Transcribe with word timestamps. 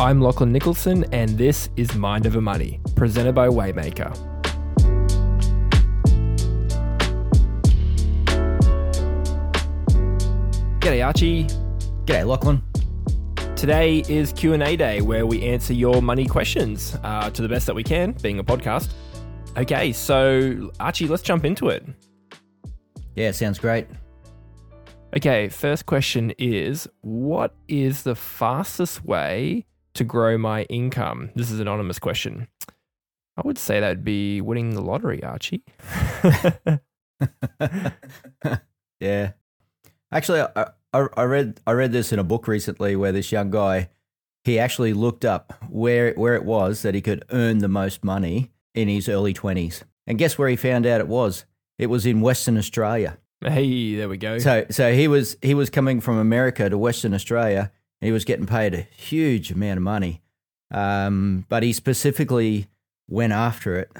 I'm 0.00 0.18
Lachlan 0.22 0.50
Nicolson, 0.50 1.06
and 1.12 1.28
this 1.36 1.68
is 1.76 1.94
Mind 1.94 2.26
Over 2.26 2.40
Money, 2.40 2.80
presented 2.96 3.34
by 3.34 3.48
Waymaker. 3.48 4.10
G'day, 10.80 11.04
Archie. 11.04 11.44
G'day, 12.06 12.26
Lachlan. 12.26 12.62
Today 13.56 14.02
is 14.08 14.32
Q&A 14.32 14.74
day 14.74 15.02
where 15.02 15.26
we 15.26 15.42
answer 15.42 15.74
your 15.74 16.00
money 16.00 16.24
questions 16.24 16.96
uh, 17.04 17.28
to 17.28 17.42
the 17.42 17.48
best 17.48 17.66
that 17.66 17.74
we 17.74 17.84
can, 17.84 18.12
being 18.22 18.38
a 18.38 18.44
podcast. 18.44 18.94
Okay, 19.58 19.92
so 19.92 20.70
Archie, 20.80 21.08
let's 21.08 21.22
jump 21.22 21.44
into 21.44 21.68
it. 21.68 21.84
Yeah, 23.16 23.32
sounds 23.32 23.58
great. 23.58 23.86
Okay, 25.14 25.50
first 25.50 25.84
question 25.84 26.32
is 26.38 26.88
What 27.02 27.54
is 27.68 28.02
the 28.02 28.14
fastest 28.14 29.04
way 29.04 29.66
to 30.00 30.04
grow 30.04 30.38
my 30.38 30.62
income? 30.64 31.30
This 31.36 31.50
is 31.50 31.60
an 31.60 31.68
anonymous 31.68 31.98
question. 31.98 32.48
I 33.36 33.42
would 33.44 33.58
say 33.58 33.80
that'd 33.80 34.02
be 34.02 34.40
winning 34.40 34.70
the 34.74 34.80
lottery, 34.80 35.22
Archie. 35.22 35.62
yeah. 38.98 39.32
Actually, 40.10 40.40
I, 40.40 40.70
I, 40.94 41.06
I 41.18 41.22
read 41.24 41.60
I 41.66 41.72
read 41.72 41.92
this 41.92 42.12
in 42.14 42.18
a 42.18 42.24
book 42.24 42.48
recently 42.48 42.96
where 42.96 43.12
this 43.12 43.30
young 43.30 43.50
guy 43.50 43.90
he 44.44 44.58
actually 44.58 44.94
looked 44.94 45.26
up 45.26 45.52
where 45.68 46.14
where 46.14 46.34
it 46.34 46.44
was 46.44 46.80
that 46.80 46.94
he 46.94 47.02
could 47.02 47.22
earn 47.30 47.58
the 47.58 47.68
most 47.68 48.02
money 48.02 48.50
in 48.74 48.88
his 48.88 49.06
early 49.06 49.34
twenties, 49.34 49.84
and 50.06 50.18
guess 50.18 50.38
where 50.38 50.48
he 50.48 50.56
found 50.56 50.86
out 50.86 51.00
it 51.00 51.08
was? 51.08 51.44
It 51.78 51.88
was 51.88 52.06
in 52.06 52.22
Western 52.22 52.56
Australia. 52.56 53.18
Hey, 53.42 53.96
there 53.96 54.08
we 54.08 54.16
go. 54.16 54.38
So 54.38 54.64
so 54.70 54.94
he 54.94 55.08
was 55.08 55.36
he 55.42 55.52
was 55.52 55.68
coming 55.68 56.00
from 56.00 56.16
America 56.16 56.70
to 56.70 56.78
Western 56.78 57.12
Australia. 57.12 57.70
He 58.00 58.12
was 58.12 58.24
getting 58.24 58.46
paid 58.46 58.74
a 58.74 58.80
huge 58.96 59.50
amount 59.50 59.76
of 59.78 59.82
money, 59.82 60.22
um, 60.70 61.44
but 61.48 61.62
he 61.62 61.72
specifically 61.72 62.66
went 63.08 63.32
after 63.32 63.76
it, 63.76 63.90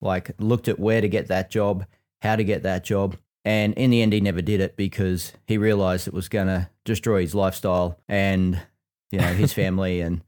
like 0.00 0.32
looked 0.38 0.68
at 0.68 0.78
where 0.78 1.00
to 1.00 1.08
get 1.08 1.28
that 1.28 1.50
job, 1.50 1.84
how 2.22 2.36
to 2.36 2.44
get 2.44 2.62
that 2.64 2.84
job, 2.84 3.16
and 3.44 3.74
in 3.74 3.90
the 3.90 4.02
end, 4.02 4.12
he 4.12 4.20
never 4.20 4.42
did 4.42 4.60
it 4.60 4.76
because 4.76 5.32
he 5.46 5.58
realized 5.58 6.08
it 6.08 6.14
was 6.14 6.28
going 6.28 6.46
to 6.48 6.68
destroy 6.84 7.20
his 7.20 7.34
lifestyle 7.34 7.98
and 8.08 8.60
you 9.12 9.18
know 9.20 9.32
his 9.34 9.52
family, 9.62 10.00
and 10.00 10.22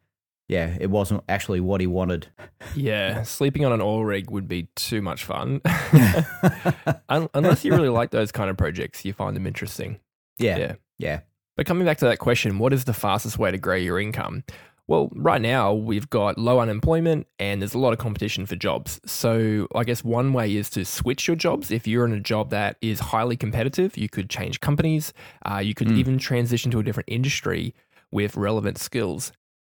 yeah, 0.48 0.76
it 0.78 0.90
wasn't 0.90 1.24
actually 1.28 1.58
what 1.60 1.80
he 1.80 1.86
wanted. 1.88 2.28
yeah, 2.76 3.22
sleeping 3.24 3.64
on 3.64 3.72
an 3.72 3.80
oil 3.80 4.04
rig 4.04 4.30
would 4.30 4.46
be 4.46 4.68
too 4.76 5.02
much 5.02 5.24
fun. 5.24 5.60
Unless 7.08 7.64
you 7.64 7.72
really 7.72 7.88
like 7.88 8.10
those 8.10 8.32
kind 8.32 8.50
of 8.50 8.56
projects, 8.56 9.04
you 9.04 9.12
find 9.12 9.34
them 9.34 9.46
interesting. 9.46 9.98
Yeah, 10.38 10.58
Yeah. 10.58 10.74
yeah, 10.98 11.20
But 11.56 11.66
coming 11.66 11.86
back 11.86 11.98
to 11.98 12.04
that 12.06 12.18
question, 12.18 12.58
what 12.58 12.72
is 12.72 12.84
the 12.84 12.92
fastest 12.92 13.38
way 13.38 13.50
to 13.50 13.58
grow 13.58 13.76
your 13.76 13.98
income? 13.98 14.44
Well, 14.88 15.10
right 15.16 15.40
now 15.40 15.72
we've 15.74 16.08
got 16.08 16.38
low 16.38 16.60
unemployment 16.60 17.26
and 17.40 17.60
there's 17.60 17.74
a 17.74 17.78
lot 17.78 17.92
of 17.92 17.98
competition 17.98 18.46
for 18.46 18.54
jobs. 18.54 19.00
So, 19.04 19.66
I 19.74 19.82
guess 19.82 20.04
one 20.04 20.32
way 20.32 20.54
is 20.54 20.70
to 20.70 20.84
switch 20.84 21.26
your 21.26 21.34
jobs. 21.36 21.72
If 21.72 21.88
you're 21.88 22.04
in 22.04 22.12
a 22.12 22.20
job 22.20 22.50
that 22.50 22.76
is 22.80 23.00
highly 23.00 23.36
competitive, 23.36 23.96
you 23.96 24.08
could 24.08 24.30
change 24.30 24.60
companies, 24.60 25.12
uh, 25.44 25.58
you 25.58 25.74
could 25.74 25.88
Mm. 25.88 25.96
even 25.98 26.18
transition 26.18 26.70
to 26.70 26.78
a 26.78 26.84
different 26.84 27.08
industry 27.08 27.74
with 28.12 28.36
relevant 28.36 28.78
skills. 28.78 29.32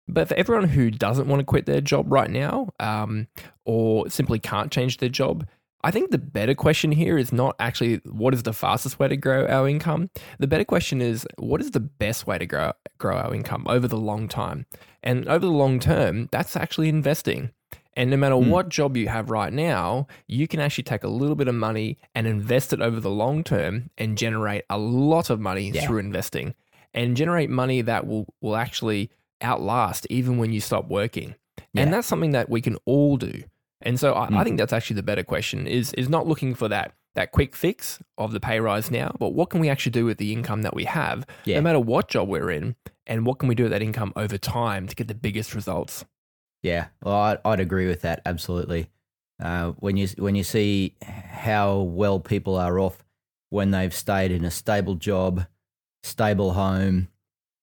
But 0.07 0.27
for 0.27 0.35
everyone 0.35 0.69
who 0.69 0.91
doesn't 0.91 1.27
want 1.27 1.39
to 1.39 1.43
quit 1.45 1.65
their 1.65 1.81
job 1.81 2.11
right 2.11 2.29
now 2.29 2.69
um, 2.79 3.27
or 3.65 4.09
simply 4.09 4.37
can't 4.39 4.71
change 4.71 4.97
their 4.97 5.09
job, 5.09 5.47
I 5.83 5.91
think 5.91 6.11
the 6.11 6.17
better 6.17 6.53
question 6.55 6.91
here 6.91 7.17
is 7.17 7.31
not 7.31 7.55
actually 7.59 8.01
what 8.05 8.33
is 8.33 8.43
the 8.43 8.51
fastest 8.53 8.99
way 8.99 9.07
to 9.07 9.15
grow 9.15 9.45
our 9.47 9.67
income. 9.67 10.09
The 10.37 10.47
better 10.47 10.65
question 10.65 11.01
is 11.01 11.25
what 11.37 11.61
is 11.61 11.71
the 11.71 11.79
best 11.79 12.27
way 12.27 12.37
to 12.37 12.45
grow 12.45 12.73
grow 12.97 13.15
our 13.17 13.33
income 13.33 13.65
over 13.69 13.87
the 13.87 13.97
long 13.97 14.27
time. 14.27 14.65
And 15.03 15.27
over 15.27 15.45
the 15.45 15.51
long 15.51 15.79
term, 15.79 16.27
that's 16.31 16.57
actually 16.57 16.89
investing. 16.89 17.51
And 17.95 18.09
no 18.11 18.17
matter 18.17 18.35
Hmm. 18.35 18.49
what 18.49 18.69
job 18.69 18.97
you 18.97 19.07
have 19.07 19.29
right 19.29 19.51
now, 19.53 20.07
you 20.27 20.47
can 20.47 20.59
actually 20.59 20.83
take 20.83 21.03
a 21.03 21.07
little 21.09 21.35
bit 21.35 21.47
of 21.47 21.55
money 21.55 21.97
and 22.13 22.27
invest 22.27 22.73
it 22.73 22.81
over 22.81 22.99
the 22.99 23.09
long 23.09 23.43
term 23.43 23.89
and 23.97 24.17
generate 24.17 24.63
a 24.69 24.77
lot 24.77 25.29
of 25.29 25.39
money 25.39 25.71
Yeah. 25.71 25.85
through 25.85 25.99
investing 25.99 26.55
and 26.93 27.15
generate 27.15 27.49
money 27.49 27.81
that 27.81 28.05
will 28.05 28.25
will 28.41 28.57
actually 28.57 29.11
outlast 29.41 30.05
even 30.09 30.37
when 30.37 30.51
you 30.51 30.59
stop 30.59 30.89
working. 30.89 31.35
Yeah. 31.73 31.83
And 31.83 31.93
that's 31.93 32.07
something 32.07 32.31
that 32.31 32.49
we 32.49 32.59
can 32.61 32.75
all 32.85 33.15
do. 33.15 33.43
And 33.81 33.99
so 33.99 34.13
I, 34.13 34.25
I 34.25 34.29
Mm. 34.29 34.43
think 34.43 34.57
that's 34.57 34.73
actually 34.73 34.95
the 34.97 35.03
better 35.03 35.23
question 35.23 35.67
is 35.67 35.93
is 35.93 36.09
not 36.09 36.27
looking 36.27 36.53
for 36.55 36.67
that 36.67 36.93
that 37.15 37.31
quick 37.31 37.55
fix 37.55 37.99
of 38.17 38.31
the 38.33 38.39
pay 38.39 38.59
rise 38.59 38.91
now, 38.91 39.15
but 39.19 39.29
what 39.29 39.49
can 39.49 39.59
we 39.59 39.67
actually 39.69 39.91
do 39.91 40.05
with 40.05 40.17
the 40.19 40.31
income 40.31 40.61
that 40.61 40.75
we 40.75 40.85
have, 40.85 41.25
Yeah. 41.45 41.55
no 41.55 41.61
matter 41.61 41.79
what 41.79 42.07
job 42.07 42.29
we're 42.29 42.51
in, 42.51 42.75
and 43.07 43.25
what 43.25 43.39
can 43.39 43.49
we 43.49 43.55
do 43.55 43.63
with 43.63 43.71
that 43.71 43.81
income 43.81 44.13
over 44.15 44.37
time 44.37 44.85
to 44.87 44.95
get 44.95 45.07
the 45.07 45.15
biggest 45.15 45.55
results? 45.55 46.05
yeah. 46.61 46.87
Well, 47.03 47.15
I'd, 47.15 47.37
I'd 47.45 47.59
agree 47.61 47.87
with 47.87 48.01
that 48.01 48.21
absolutely. 48.25 48.89
Uh, 49.41 49.71
when 49.79 49.95
you 49.97 50.07
when 50.17 50.35
you 50.35 50.43
see 50.43 50.95
how 51.01 51.79
well 51.79 52.19
people 52.19 52.57
are 52.57 52.77
off 52.77 53.03
when 53.49 53.71
they've 53.71 53.93
stayed 53.93 54.31
in 54.31 54.43
a 54.45 54.51
stable 54.51 54.95
job, 54.95 55.47
stable 56.03 56.53
home, 56.53 57.07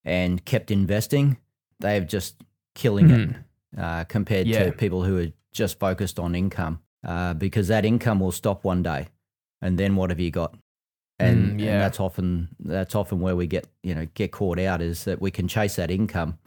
and 0.04 0.44
kept 0.44 0.70
investing, 0.70 1.36
they're 1.80 2.00
just 2.00 2.42
killing 2.74 3.10
it 3.10 3.36
uh, 3.76 4.04
compared 4.04 4.46
Yeah. 4.46 4.64
to 4.64 4.72
people 4.72 5.02
who 5.04 5.18
are 5.18 5.32
just 5.52 5.78
focused 5.78 6.18
on 6.18 6.34
income. 6.34 6.80
Uh, 7.06 7.34
because 7.34 7.68
that 7.68 7.84
income 7.84 8.18
will 8.18 8.32
stop 8.32 8.64
one 8.64 8.82
day, 8.82 9.06
and 9.62 9.78
then 9.78 9.94
what 9.94 10.10
have 10.10 10.18
you 10.18 10.30
got? 10.32 10.56
And, 11.20 11.52
Mm, 11.52 11.60
yeah. 11.64 11.72
and 11.74 11.80
that's 11.82 12.00
often 12.00 12.48
that's 12.58 12.94
often 12.96 13.20
where 13.20 13.36
we 13.36 13.46
get 13.46 13.68
you 13.82 13.94
know 13.94 14.06
get 14.14 14.32
caught 14.32 14.58
out 14.58 14.82
is 14.82 15.04
that 15.04 15.20
we 15.20 15.30
can 15.30 15.46
chase 15.46 15.76
that 15.76 15.90
income, 15.90 16.38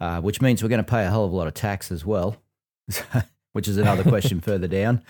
uh, 0.00 0.20
which 0.20 0.42
means 0.42 0.62
we're 0.62 0.68
going 0.68 0.84
to 0.84 0.90
pay 0.90 1.04
a 1.06 1.08
hell 1.10 1.24
of 1.24 1.32
a 1.32 1.36
lot 1.36 1.46
of 1.46 1.54
tax 1.54 1.90
as 1.90 2.04
well, 2.04 2.36
which 3.52 3.66
is 3.68 3.78
another 3.78 4.02
question 4.02 4.40
further 4.48 4.68
down. 4.68 5.02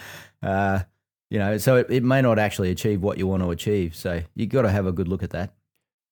Uh, 0.42 0.80
you 1.30 1.38
know, 1.38 1.58
so 1.58 1.76
it, 1.76 1.86
it 1.90 2.02
may 2.04 2.22
not 2.22 2.38
actually 2.38 2.70
achieve 2.70 3.02
what 3.02 3.18
you 3.18 3.26
want 3.26 3.42
to 3.42 3.50
achieve. 3.50 3.96
So 3.96 4.22
you've 4.34 4.50
got 4.50 4.62
to 4.62 4.70
have 4.70 4.86
a 4.86 4.92
good 4.92 5.08
look 5.08 5.22
at 5.24 5.30
that. 5.30 5.54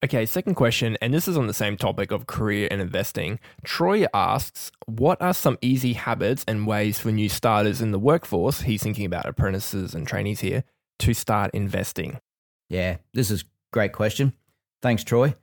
Okay, 0.04 0.26
second 0.26 0.56
question, 0.56 0.98
and 1.00 1.14
this 1.14 1.28
is 1.28 1.36
on 1.36 1.46
the 1.46 1.54
same 1.54 1.76
topic 1.76 2.10
of 2.10 2.26
career 2.26 2.66
and 2.72 2.80
investing. 2.80 3.38
Troy 3.62 4.04
asks, 4.12 4.72
What 4.86 5.22
are 5.22 5.32
some 5.32 5.58
easy 5.62 5.92
habits 5.92 6.44
and 6.48 6.66
ways 6.66 6.98
for 6.98 7.12
new 7.12 7.28
starters 7.28 7.80
in 7.80 7.92
the 7.92 8.00
workforce? 8.00 8.62
He's 8.62 8.82
thinking 8.82 9.06
about 9.06 9.26
apprentices 9.26 9.94
and 9.94 10.04
trainees 10.04 10.41
here 10.41 10.64
to 10.98 11.14
start 11.14 11.52
investing. 11.54 12.18
Yeah, 12.68 12.96
this 13.14 13.30
is 13.30 13.44
great 13.72 13.92
question. 13.92 14.32
Thanks, 14.82 15.04
Troy. 15.04 15.36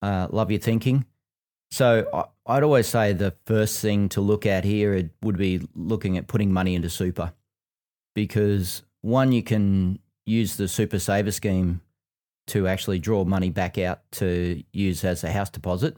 Uh, 0.00 0.28
love 0.30 0.52
your 0.52 0.60
thinking. 0.60 1.04
So 1.72 2.28
I'd 2.46 2.62
always 2.62 2.86
say 2.86 3.12
the 3.12 3.34
first 3.44 3.80
thing 3.80 4.08
to 4.10 4.20
look 4.20 4.46
at 4.46 4.64
here 4.64 5.10
would 5.20 5.36
be 5.36 5.66
looking 5.74 6.16
at 6.16 6.28
putting 6.28 6.52
money 6.52 6.76
into 6.76 6.90
super, 6.90 7.32
because 8.14 8.84
one 9.00 9.32
you 9.32 9.42
can 9.42 9.98
use 10.26 10.56
the 10.56 10.68
super 10.68 11.00
saver 11.00 11.32
scheme 11.32 11.80
to 12.50 12.68
actually 12.68 12.98
draw 12.98 13.24
money 13.24 13.50
back 13.50 13.78
out 13.78 14.00
to 14.12 14.62
use 14.72 15.04
as 15.04 15.24
a 15.24 15.32
house 15.32 15.50
deposit. 15.50 15.96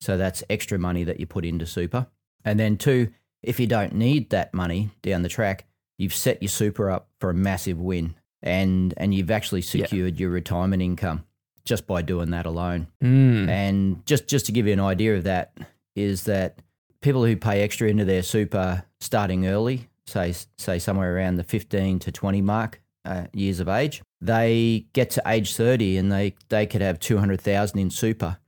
So 0.00 0.16
that's 0.16 0.42
extra 0.50 0.78
money 0.78 1.04
that 1.04 1.18
you 1.20 1.26
put 1.26 1.44
into 1.44 1.66
super. 1.66 2.06
And 2.44 2.60
then 2.60 2.76
two, 2.76 3.12
if 3.42 3.58
you 3.58 3.66
don't 3.66 3.94
need 3.94 4.30
that 4.30 4.52
money 4.54 4.90
down 5.02 5.22
the 5.22 5.28
track, 5.28 5.64
you've 5.98 6.14
set 6.14 6.42
your 6.42 6.48
super 6.50 6.90
up 6.90 7.08
for 7.20 7.30
a 7.30 7.34
massive 7.34 7.78
win 7.80 8.14
and 8.42 8.92
and 8.98 9.14
you've 9.14 9.30
actually 9.30 9.62
Yeah. 9.62 9.84
secured 9.86 10.20
your 10.20 10.30
retirement 10.30 10.82
income 10.82 11.24
just 11.64 11.86
by 11.86 12.02
doing 12.02 12.30
that 12.30 12.46
alone. 12.46 12.86
Mm. 13.02 13.48
And 13.48 14.06
just 14.06 14.28
just 14.28 14.46
to 14.46 14.52
give 14.52 14.66
you 14.66 14.72
an 14.74 14.80
idea 14.80 15.16
of 15.16 15.24
that 15.24 15.56
is 15.96 16.24
that 16.24 16.58
people 17.00 17.24
who 17.24 17.36
pay 17.36 17.62
extra 17.62 17.88
into 17.88 18.04
their 18.04 18.22
super 18.22 18.84
starting 19.00 19.46
early, 19.46 19.88
say 20.06 20.34
say 20.58 20.78
somewhere 20.78 21.16
around 21.16 21.36
the 21.36 21.44
15 21.44 21.98
to 22.00 22.12
20 22.12 22.42
mark 22.42 22.80
uh, 23.06 23.26
years 23.32 23.60
of 23.60 23.68
age, 23.68 24.02
they 24.20 24.86
get 24.92 25.10
to 25.10 25.22
age 25.26 25.54
30 25.54 25.96
and 25.96 26.10
they 26.12 26.34
they 26.48 26.66
could 26.66 26.82
have 26.82 26.98
200,000 26.98 27.78
in 27.78 27.90
super, 27.90 28.38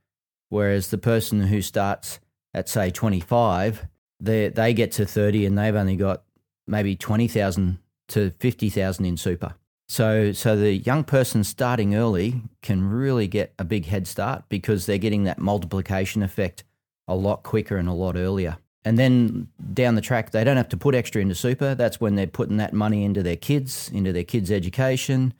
whereas 0.49 0.89
the 0.89 0.97
person 0.97 1.41
who 1.41 1.61
starts 1.61 2.19
at 2.53 2.69
say 2.69 2.89
25, 2.89 3.87
they 4.19 4.49
they 4.49 4.73
get 4.73 4.91
to 4.93 5.05
30 5.05 5.45
and 5.45 5.57
they've 5.57 5.75
only 5.75 5.95
got 5.95 6.23
maybe 6.67 6.95
20,000 6.95 7.79
to 8.09 8.31
50,000 8.31 9.05
in 9.05 9.17
super. 9.17 9.55
So, 9.87 10.33
so 10.33 10.55
the 10.55 10.73
young 10.73 11.03
person 11.03 11.43
starting 11.43 11.95
early 11.95 12.43
can 12.61 12.87
really 12.87 13.27
get 13.27 13.53
a 13.57 13.63
big 13.63 13.85
head 13.85 14.05
start 14.05 14.43
because 14.47 14.85
they're 14.85 14.99
getting 14.99 15.23
that 15.23 15.39
multiplication 15.39 16.21
effect 16.21 16.63
a 17.07 17.15
lot 17.15 17.41
quicker 17.41 17.77
and 17.77 17.89
a 17.89 17.93
lot 17.93 18.15
earlier. 18.15 18.57
And 18.85 18.97
then 18.97 19.49
down 19.73 19.95
the 19.95 20.01
track, 20.01 20.31
they 20.31 20.43
don't 20.43 20.57
have 20.57 20.69
to 20.69 20.77
put 20.77 20.95
extra 20.95 21.21
into 21.21 21.35
super. 21.35 21.75
That's 21.75 21.99
when 21.99 22.15
they're 22.15 22.27
putting 22.27 22.57
that 22.57 22.73
money 22.73 23.03
into 23.03 23.21
their 23.21 23.35
kids, 23.35 23.89
into 23.93 24.13
their 24.13 24.23
kids' 24.23 24.51
education, 24.51 25.33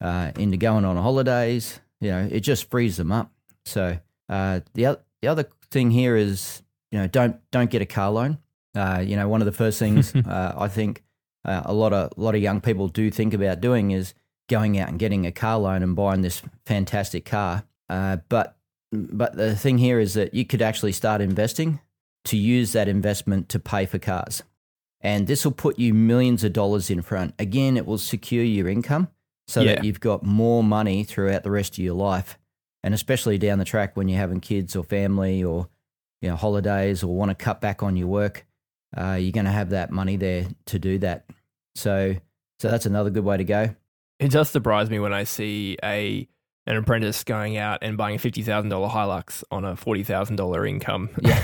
uh, 0.00 0.30
into 0.38 0.56
going 0.56 0.84
on 0.84 0.96
holidays. 0.96 1.80
You 2.00 2.10
know, 2.10 2.28
it 2.30 2.40
just 2.40 2.70
frees 2.70 2.96
them 2.96 3.10
up. 3.10 3.32
So 3.64 3.98
uh, 4.28 4.60
the 4.74 4.86
other 4.86 5.00
the 5.20 5.28
other 5.28 5.48
thing 5.70 5.90
here 5.90 6.16
is, 6.16 6.62
you 6.92 6.98
know, 6.98 7.08
don't 7.08 7.36
don't 7.50 7.70
get 7.70 7.82
a 7.82 7.86
car 7.86 8.10
loan. 8.10 8.38
Uh, 8.76 9.02
you 9.04 9.16
know, 9.16 9.28
one 9.28 9.42
of 9.42 9.46
the 9.46 9.52
first 9.52 9.78
things 9.80 10.14
uh, 10.14 10.54
I 10.56 10.68
think 10.68 11.02
uh, 11.44 11.62
a 11.64 11.72
lot 11.72 11.92
of 11.92 12.12
a 12.16 12.20
lot 12.20 12.36
of 12.36 12.40
young 12.40 12.60
people 12.60 12.86
do 12.86 13.10
think 13.10 13.34
about 13.34 13.60
doing 13.60 13.90
is 13.90 14.14
going 14.48 14.78
out 14.78 14.88
and 14.88 15.00
getting 15.00 15.26
a 15.26 15.32
car 15.32 15.58
loan 15.58 15.82
and 15.82 15.96
buying 15.96 16.22
this 16.22 16.42
fantastic 16.64 17.24
car. 17.24 17.64
Uh, 17.88 18.18
but 18.28 18.56
but 18.92 19.36
the 19.36 19.56
thing 19.56 19.78
here 19.78 19.98
is 19.98 20.14
that 20.14 20.32
you 20.32 20.44
could 20.44 20.62
actually 20.62 20.92
start 20.92 21.20
investing 21.20 21.80
to 22.28 22.36
use 22.36 22.72
that 22.72 22.88
investment 22.88 23.48
to 23.50 23.58
pay 23.58 23.84
for 23.86 23.98
cars. 23.98 24.42
And 25.00 25.26
this 25.26 25.44
will 25.44 25.52
put 25.52 25.78
you 25.78 25.94
millions 25.94 26.42
of 26.44 26.52
dollars 26.52 26.90
in 26.90 27.02
front. 27.02 27.34
Again, 27.38 27.76
it 27.76 27.86
will 27.86 27.98
secure 27.98 28.42
your 28.44 28.68
income 28.68 29.08
so 29.46 29.60
Yeah. 29.60 29.76
that 29.76 29.84
you've 29.84 30.00
got 30.00 30.24
more 30.24 30.62
money 30.64 31.04
throughout 31.04 31.42
the 31.44 31.50
rest 31.50 31.74
of 31.74 31.84
your 31.84 31.94
life. 31.94 32.38
And 32.82 32.94
especially 32.94 33.38
down 33.38 33.58
the 33.58 33.64
track 33.64 33.96
when 33.96 34.08
you're 34.08 34.18
having 34.18 34.40
kids 34.40 34.74
or 34.76 34.82
family 34.84 35.42
or 35.44 35.68
you 36.22 36.28
know 36.28 36.36
holidays 36.36 37.02
or 37.04 37.14
want 37.14 37.30
to 37.30 37.34
cut 37.34 37.60
back 37.60 37.82
on 37.82 37.96
your 37.96 38.08
work, 38.08 38.46
uh, 38.96 39.12
you're 39.20 39.32
going 39.32 39.44
to 39.46 39.52
have 39.52 39.70
that 39.70 39.90
money 39.90 40.16
there 40.16 40.48
to 40.66 40.78
do 40.78 40.98
that. 40.98 41.26
So, 41.76 42.16
so 42.60 42.68
that's 42.70 42.86
another 42.86 43.10
good 43.10 43.24
way 43.24 43.36
to 43.36 43.44
go. 43.44 43.74
It 44.18 44.30
does 44.32 44.48
surprise 44.48 44.90
me 44.90 44.98
when 44.98 45.12
I 45.12 45.24
see 45.24 45.76
a 45.84 46.26
an 46.68 46.76
apprentice 46.76 47.24
going 47.24 47.56
out 47.56 47.80
and 47.82 47.96
buying 47.96 48.14
a 48.14 48.18
fifty 48.18 48.42
thousand 48.42 48.68
dollar 48.68 48.88
Hilux 48.88 49.42
on 49.50 49.64
a 49.64 49.74
forty 49.74 50.04
thousand 50.04 50.36
dollar 50.36 50.64
income. 50.66 51.10
Yeah. 51.20 51.42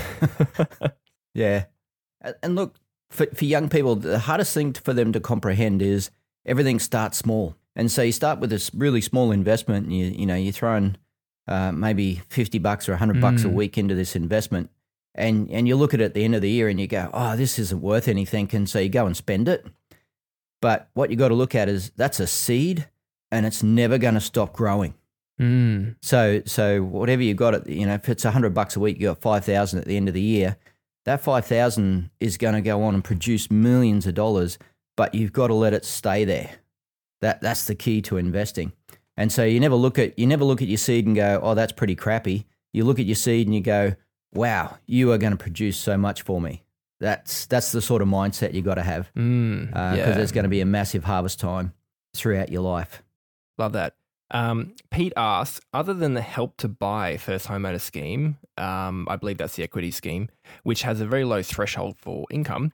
Yeah. 1.33 1.65
And 2.41 2.55
look, 2.55 2.77
for, 3.09 3.25
for 3.35 3.43
young 3.43 3.67
people, 3.67 3.97
the 3.97 4.19
hardest 4.19 4.53
thing 4.53 4.71
for 4.71 4.93
them 4.93 5.11
to 5.11 5.19
comprehend 5.19 5.81
is 5.81 6.09
everything 6.45 6.79
starts 6.79 7.17
small. 7.17 7.57
And 7.75 7.91
so 7.91 8.03
you 8.03 8.13
start 8.13 8.39
with 8.39 8.49
this 8.49 8.71
really 8.73 9.01
small 9.01 9.33
investment 9.33 9.85
and 9.87 9.93
you, 9.97 10.05
you 10.05 10.25
know, 10.25 10.35
you're 10.35 10.53
throwing 10.53 10.95
uh, 11.49 11.73
maybe 11.73 12.21
50 12.29 12.57
bucks 12.59 12.87
or 12.87 12.93
100 12.93 13.19
bucks 13.19 13.43
a 13.43 13.47
Mm. 13.47 13.53
week 13.53 13.77
into 13.77 13.95
this 13.95 14.15
investment. 14.15 14.69
And, 15.13 15.51
and 15.51 15.67
you 15.67 15.75
look 15.75 15.93
at 15.93 15.99
it 15.99 16.05
at 16.05 16.13
the 16.13 16.23
end 16.23 16.35
of 16.35 16.41
the 16.41 16.49
year 16.49 16.69
and 16.69 16.79
you 16.79 16.87
go, 16.87 17.09
oh, 17.13 17.35
this 17.35 17.59
isn't 17.59 17.81
worth 17.81 18.07
anything. 18.07 18.49
And 18.53 18.69
so 18.69 18.79
you 18.79 18.87
go 18.87 19.05
and 19.05 19.15
spend 19.17 19.49
it. 19.49 19.65
But 20.61 20.89
what 20.93 21.09
you 21.11 21.17
got 21.17 21.27
to 21.29 21.35
look 21.35 21.53
at 21.53 21.67
is 21.67 21.91
that's 21.97 22.21
a 22.21 22.27
seed 22.27 22.87
and 23.29 23.45
it's 23.45 23.61
never 23.61 23.97
going 23.97 24.13
to 24.13 24.21
stop 24.21 24.53
growing. 24.53 24.93
Mm. 25.39 25.95
So 26.01 26.41
so 26.45 26.81
whatever 26.83 27.21
you 27.21 27.33
got 27.33 27.55
at 27.55 27.67
you 27.67 27.85
know 27.85 27.95
if 27.95 28.07
it's 28.09 28.23
hundred 28.23 28.53
bucks 28.53 28.75
a 28.75 28.79
week, 28.79 28.97
you 28.99 29.07
got 29.07 29.21
five 29.21 29.43
thousand 29.45 29.79
at 29.79 29.85
the 29.85 29.97
end 29.97 30.07
of 30.07 30.13
the 30.13 30.21
year. 30.21 30.57
That 31.05 31.21
five 31.21 31.45
thousand 31.45 32.09
is 32.19 32.37
going 32.37 32.55
to 32.55 32.61
go 32.61 32.81
on 32.83 32.93
and 32.93 33.03
produce 33.03 33.51
millions 33.51 34.07
of 34.07 34.15
dollars, 34.15 34.57
but 34.97 35.13
you've 35.13 35.33
got 35.33 35.47
to 35.47 35.53
let 35.53 35.73
it 35.73 35.85
stay 35.85 36.25
there. 36.25 36.51
That 37.21 37.41
that's 37.41 37.65
the 37.65 37.75
key 37.75 38.01
to 38.03 38.17
investing. 38.17 38.71
And 39.17 39.31
so 39.31 39.43
you 39.43 39.59
never 39.59 39.75
look 39.75 39.99
at 39.99 40.17
you 40.17 40.27
never 40.27 40.43
look 40.43 40.61
at 40.61 40.67
your 40.67 40.77
seed 40.77 41.05
and 41.05 41.15
go, 41.15 41.39
oh, 41.41 41.53
that's 41.53 41.71
pretty 41.73 41.95
crappy. 41.95 42.45
You 42.73 42.83
look 42.85 42.99
at 42.99 43.05
your 43.05 43.15
seed 43.15 43.47
and 43.47 43.55
you 43.55 43.61
go, 43.61 43.95
wow, 44.33 44.77
you 44.85 45.11
are 45.11 45.17
going 45.17 45.31
to 45.31 45.37
produce 45.37 45.77
so 45.77 45.97
much 45.97 46.21
for 46.21 46.41
me. 46.41 46.63
That's 46.99 47.45
that's 47.45 47.71
the 47.71 47.81
sort 47.81 48.01
of 48.01 48.07
mindset 48.07 48.53
you 48.53 48.61
got 48.61 48.75
to 48.75 48.83
have 48.83 49.11
Mm. 49.15 49.67
because 49.67 49.97
yeah. 49.97 50.11
there's 50.13 50.31
going 50.31 50.43
to 50.43 50.49
be 50.49 50.61
a 50.61 50.65
massive 50.65 51.03
harvest 51.03 51.39
time 51.39 51.73
throughout 52.15 52.51
your 52.51 52.61
life. 52.61 53.03
Love 53.57 53.73
that. 53.73 53.95
Um, 54.35 54.75
Pete 54.91 55.13
asks, 55.15 55.61
other 55.73 55.93
than 55.93 56.13
the 56.13 56.21
help 56.21 56.57
to 56.57 56.67
buy 56.67 57.15
first 57.15 57.47
homeowner 57.47 57.79
scheme, 57.79 58.37
um, 58.57 59.07
I 59.09 59.15
believe 59.15 59.37
that's 59.37 59.55
the 59.55 59.63
equity 59.63 59.91
scheme, 59.91 60.27
which 60.63 60.81
has 60.81 60.99
a 60.99 61.05
very 61.05 61.23
low 61.23 61.41
threshold 61.41 61.95
for 61.97 62.25
income. 62.29 62.73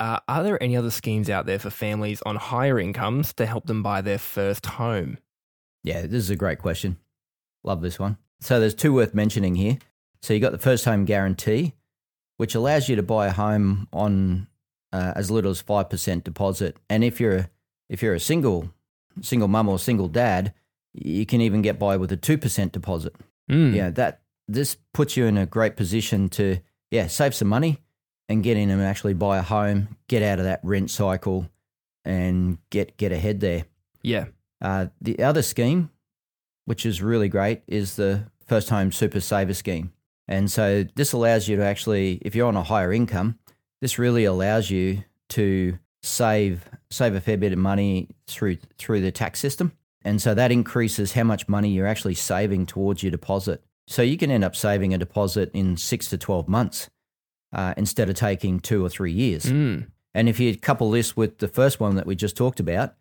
Uh, 0.00 0.18
are 0.26 0.42
there 0.42 0.60
any 0.60 0.76
other 0.76 0.90
schemes 0.90 1.30
out 1.30 1.46
there 1.46 1.60
for 1.60 1.70
families 1.70 2.20
on 2.26 2.34
higher 2.34 2.80
incomes 2.80 3.32
to 3.34 3.46
help 3.46 3.66
them 3.66 3.80
buy 3.80 4.00
their 4.00 4.18
first 4.18 4.66
home? 4.66 5.18
Yeah, 5.84 6.02
this 6.02 6.24
is 6.24 6.30
a 6.30 6.36
great 6.36 6.58
question. 6.58 6.96
Love 7.62 7.80
this 7.80 8.00
one. 8.00 8.18
So 8.40 8.58
there's 8.58 8.74
two 8.74 8.92
worth 8.92 9.14
mentioning 9.14 9.54
here. 9.54 9.78
So 10.20 10.34
you 10.34 10.40
got 10.40 10.50
the 10.50 10.58
first 10.58 10.84
home 10.84 11.04
guarantee, 11.04 11.74
which 12.38 12.56
allows 12.56 12.88
you 12.88 12.96
to 12.96 13.04
buy 13.04 13.28
a 13.28 13.32
home 13.32 13.86
on 13.92 14.48
uh, 14.92 15.12
as 15.14 15.30
little 15.30 15.52
as 15.52 15.60
five 15.60 15.90
percent 15.90 16.24
deposit, 16.24 16.76
and 16.90 17.04
if 17.04 17.20
you're 17.20 17.36
a, 17.36 17.50
if 17.88 18.02
you're 18.02 18.14
a 18.14 18.20
single 18.20 18.72
single 19.20 19.48
mum 19.48 19.68
or 19.68 19.78
single 19.78 20.08
dad, 20.08 20.54
you 20.94 21.26
can 21.26 21.40
even 21.40 21.62
get 21.62 21.78
by 21.78 21.96
with 21.96 22.12
a 22.12 22.16
two 22.16 22.38
percent 22.38 22.72
deposit. 22.72 23.14
Mm. 23.50 23.74
Yeah, 23.74 23.90
that 23.90 24.22
this 24.46 24.76
puts 24.94 25.16
you 25.16 25.26
in 25.26 25.36
a 25.36 25.46
great 25.46 25.76
position 25.76 26.28
to 26.30 26.58
yeah 26.90 27.06
save 27.06 27.34
some 27.34 27.48
money 27.48 27.82
and 28.28 28.42
get 28.42 28.56
in 28.56 28.70
and 28.70 28.82
actually 28.82 29.14
buy 29.14 29.38
a 29.38 29.42
home, 29.42 29.96
get 30.08 30.22
out 30.22 30.38
of 30.38 30.44
that 30.44 30.60
rent 30.62 30.90
cycle, 30.90 31.48
and 32.04 32.58
get 32.70 32.96
get 32.96 33.12
ahead 33.12 33.40
there. 33.40 33.64
Yeah. 34.02 34.26
Uh, 34.60 34.86
the 35.00 35.20
other 35.22 35.42
scheme, 35.42 35.90
which 36.64 36.84
is 36.84 37.00
really 37.00 37.28
great, 37.28 37.62
is 37.66 37.96
the 37.96 38.24
First 38.44 38.70
Home 38.70 38.90
Super 38.90 39.20
Saver 39.20 39.54
Scheme. 39.54 39.92
And 40.26 40.50
so 40.50 40.84
this 40.94 41.12
allows 41.12 41.48
you 41.48 41.56
to 41.56 41.64
actually, 41.64 42.18
if 42.22 42.34
you're 42.34 42.48
on 42.48 42.56
a 42.56 42.62
higher 42.62 42.92
income, 42.92 43.38
this 43.80 43.98
really 43.98 44.24
allows 44.24 44.70
you 44.70 45.04
to 45.30 45.78
save 46.02 46.68
save 46.90 47.14
a 47.14 47.20
fair 47.20 47.36
bit 47.36 47.52
of 47.52 47.58
money 47.58 48.08
through 48.26 48.58
through 48.78 49.00
the 49.00 49.12
tax 49.12 49.38
system. 49.38 49.72
And 50.08 50.22
so 50.22 50.32
that 50.32 50.50
increases 50.50 51.12
how 51.12 51.24
much 51.24 51.48
money 51.48 51.68
you're 51.68 51.86
actually 51.86 52.14
saving 52.14 52.64
towards 52.64 53.02
your 53.02 53.10
deposit. 53.10 53.62
So 53.86 54.00
you 54.00 54.16
can 54.16 54.30
end 54.30 54.42
up 54.42 54.56
saving 54.56 54.94
a 54.94 54.98
deposit 54.98 55.50
in 55.52 55.76
six 55.76 56.08
to 56.08 56.16
12 56.16 56.48
months 56.48 56.88
uh, 57.52 57.74
instead 57.76 58.08
of 58.08 58.16
taking 58.16 58.58
two 58.58 58.82
or 58.82 58.88
three 58.88 59.12
years. 59.12 59.44
Mm. 59.44 59.88
And 60.14 60.28
if 60.30 60.40
you 60.40 60.56
couple 60.56 60.90
this 60.90 61.14
with 61.14 61.38
the 61.38 61.48
first 61.48 61.78
one 61.78 61.96
that 61.96 62.06
we 62.06 62.16
just 62.16 62.38
talked 62.38 62.58
about, 62.58 62.94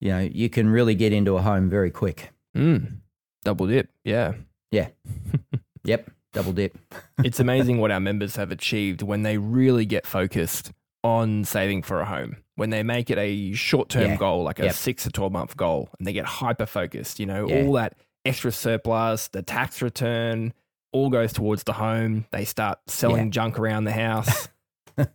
you 0.00 0.10
know, 0.10 0.20
you 0.20 0.48
can 0.48 0.68
really 0.68 0.94
get 0.94 1.12
into 1.12 1.36
a 1.36 1.42
home 1.42 1.68
very 1.68 1.90
quick. 1.90 2.30
Mm. 2.56 2.98
Double 3.44 3.66
dip. 3.66 3.88
Yeah. 4.04 4.34
Yeah. 4.70 4.90
yep, 5.84 6.12
double 6.32 6.52
dip. 6.52 6.78
it's 7.24 7.40
amazing 7.40 7.78
what 7.78 7.90
our 7.90 7.98
members 7.98 8.36
have 8.36 8.52
achieved 8.52 9.02
when 9.02 9.24
they 9.24 9.36
really 9.36 9.84
get 9.84 10.06
focused 10.06 10.70
on 11.02 11.42
saving 11.42 11.82
for 11.82 12.00
a 12.00 12.04
home. 12.04 12.36
When 12.56 12.70
they 12.70 12.82
make 12.82 13.08
it 13.10 13.16
a 13.18 13.52
short 13.54 13.88
term 13.88 14.10
Yeah. 14.10 14.16
goal, 14.16 14.42
like 14.42 14.58
a 14.60 14.64
Yep. 14.64 14.74
six 14.74 15.02
to 15.04 15.10
12 15.10 15.32
month 15.32 15.56
goal, 15.56 15.88
and 15.98 16.06
they 16.06 16.12
get 16.12 16.26
hyper 16.26 16.66
focused, 16.66 17.18
you 17.18 17.26
know, 17.26 17.48
Yeah. 17.48 17.62
all 17.62 17.72
that 17.74 17.94
extra 18.24 18.52
surplus, 18.52 19.28
the 19.28 19.42
tax 19.42 19.80
return, 19.80 20.52
all 20.92 21.08
goes 21.08 21.32
towards 21.32 21.64
the 21.64 21.72
home. 21.74 22.26
They 22.30 22.44
start 22.44 22.78
selling 22.88 23.26
Yeah. 23.26 23.30
junk 23.30 23.58
around 23.58 23.84
the 23.84 23.92
house. 23.92 24.48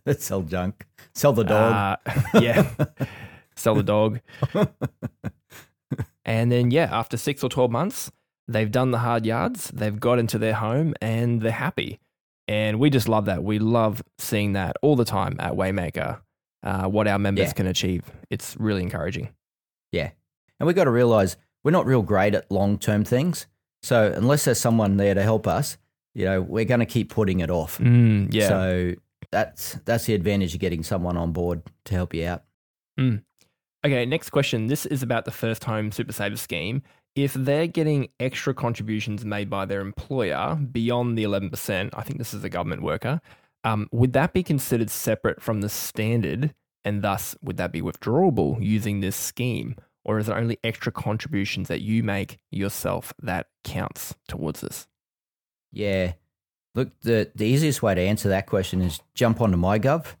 Let's 0.04 0.24
Sell 0.26 0.42
junk. 0.42 0.86
Sell 1.14 1.32
the 1.32 1.44
dog. 1.44 1.98
Uh, 2.06 2.40
yeah. 2.40 2.68
Sell 3.56 3.76
the 3.76 3.82
dog. 3.84 4.20
and 6.24 6.50
then, 6.52 6.70
yeah, 6.70 6.88
after 6.90 7.16
six 7.16 7.42
or 7.42 7.48
12 7.48 7.70
months, 7.70 8.10
they've 8.46 8.70
done 8.70 8.90
the 8.90 8.98
hard 8.98 9.24
yards, 9.26 9.70
they've 9.70 9.98
got 9.98 10.18
into 10.18 10.38
their 10.38 10.54
home, 10.54 10.94
and 11.00 11.40
they're 11.40 11.52
happy. 11.52 12.00
And 12.46 12.78
we 12.78 12.90
just 12.90 13.08
love 13.08 13.26
that. 13.26 13.42
We 13.44 13.58
love 13.58 14.02
seeing 14.18 14.54
that 14.54 14.76
all 14.82 14.96
the 14.96 15.04
time 15.04 15.36
at 15.38 15.52
Waymaker, 15.52 16.20
uh, 16.62 16.86
what 16.88 17.06
our 17.08 17.18
members 17.18 17.46
Yeah. 17.48 17.52
can 17.52 17.66
achieve. 17.66 18.02
It's 18.30 18.56
really 18.58 18.82
encouraging. 18.82 19.28
yeah. 19.92 20.10
And 20.60 20.66
we've 20.66 20.74
got 20.74 20.84
to 20.84 20.90
realize 20.90 21.36
we're 21.62 21.70
not 21.70 21.86
real 21.86 22.02
great 22.02 22.34
at 22.34 22.50
long 22.50 22.78
term 22.78 23.04
things. 23.04 23.46
So 23.82 24.12
unless 24.16 24.44
there's 24.44 24.58
someone 24.60 24.96
there 24.96 25.14
to 25.14 25.22
help 25.22 25.46
us, 25.46 25.78
you 26.14 26.24
know, 26.24 26.42
we're 26.42 26.64
going 26.64 26.80
to 26.80 26.86
keep 26.86 27.10
putting 27.10 27.38
it 27.40 27.48
off. 27.50 27.78
Mm, 27.78 28.34
yeah. 28.34 28.48
So 28.48 28.94
that's 29.30 29.74
that's 29.84 30.06
the 30.06 30.14
advantage 30.14 30.54
of 30.54 30.60
getting 30.60 30.82
someone 30.82 31.16
on 31.16 31.30
board 31.32 31.62
to 31.84 31.94
help 31.94 32.12
you 32.12 32.26
out. 32.26 32.42
Okay, 33.86 34.04
next 34.06 34.30
question. 34.30 34.66
This 34.66 34.84
is 34.86 35.02
about 35.04 35.24
the 35.24 35.30
first 35.30 35.62
home 35.64 35.92
super 35.92 36.12
saver 36.12 36.36
scheme. 36.36 36.82
If 37.14 37.34
they're 37.34 37.66
getting 37.68 38.08
extra 38.20 38.52
contributions 38.54 39.24
made 39.24 39.48
by 39.48 39.64
their 39.64 39.80
employer 39.80 40.56
beyond 40.56 41.16
the 41.16 41.24
11%, 41.24 41.90
I 41.92 42.02
think 42.02 42.18
this 42.18 42.34
is 42.34 42.42
a 42.44 42.48
government 42.48 42.82
worker, 42.82 43.20
um, 43.64 43.88
would 43.92 44.12
that 44.12 44.32
be 44.32 44.42
considered 44.42 44.90
separate 44.90 45.42
from 45.42 45.60
the 45.60 45.68
standard 45.68 46.54
and 46.84 47.02
thus 47.02 47.36
would 47.42 47.56
that 47.56 47.72
be 47.72 47.82
withdrawable 47.82 48.62
using 48.62 49.00
this 49.00 49.16
scheme? 49.16 49.76
Or 50.04 50.18
is 50.18 50.28
it 50.28 50.32
only 50.32 50.58
extra 50.64 50.90
contributions 50.90 51.68
that 51.68 51.82
you 51.82 52.02
make 52.02 52.38
yourself 52.50 53.12
that 53.20 53.48
counts 53.64 54.14
towards 54.26 54.62
this? 54.62 54.86
Yeah. 55.70 56.14
Look, 56.74 56.98
the, 57.00 57.30
the 57.34 57.44
easiest 57.44 57.82
way 57.82 57.94
to 57.94 58.00
answer 58.00 58.28
that 58.30 58.46
question 58.46 58.80
is 58.80 59.00
jump 59.14 59.40
onto 59.40 59.56
MyGov 59.56 60.14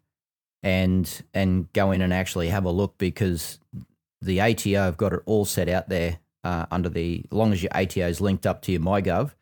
and 0.62 1.22
and 1.32 1.72
go 1.72 1.92
in 1.92 2.02
and 2.02 2.12
actually 2.12 2.48
have 2.48 2.64
a 2.64 2.70
look 2.70 2.98
because 2.98 3.60
the 4.20 4.40
ATO 4.40 4.82
have 4.82 4.96
got 4.96 5.12
it 5.12 5.20
all 5.24 5.44
set 5.44 5.68
out 5.68 5.88
there 5.88 6.18
uh, 6.44 6.66
under 6.70 6.88
the 6.88 7.24
as 7.30 7.36
long 7.36 7.52
as 7.52 7.62
your 7.62 7.70
ATO 7.74 8.08
is 8.08 8.20
linked 8.20 8.46
up 8.46 8.62
to 8.62 8.72
your 8.72 8.80
MyGov, 8.80 9.32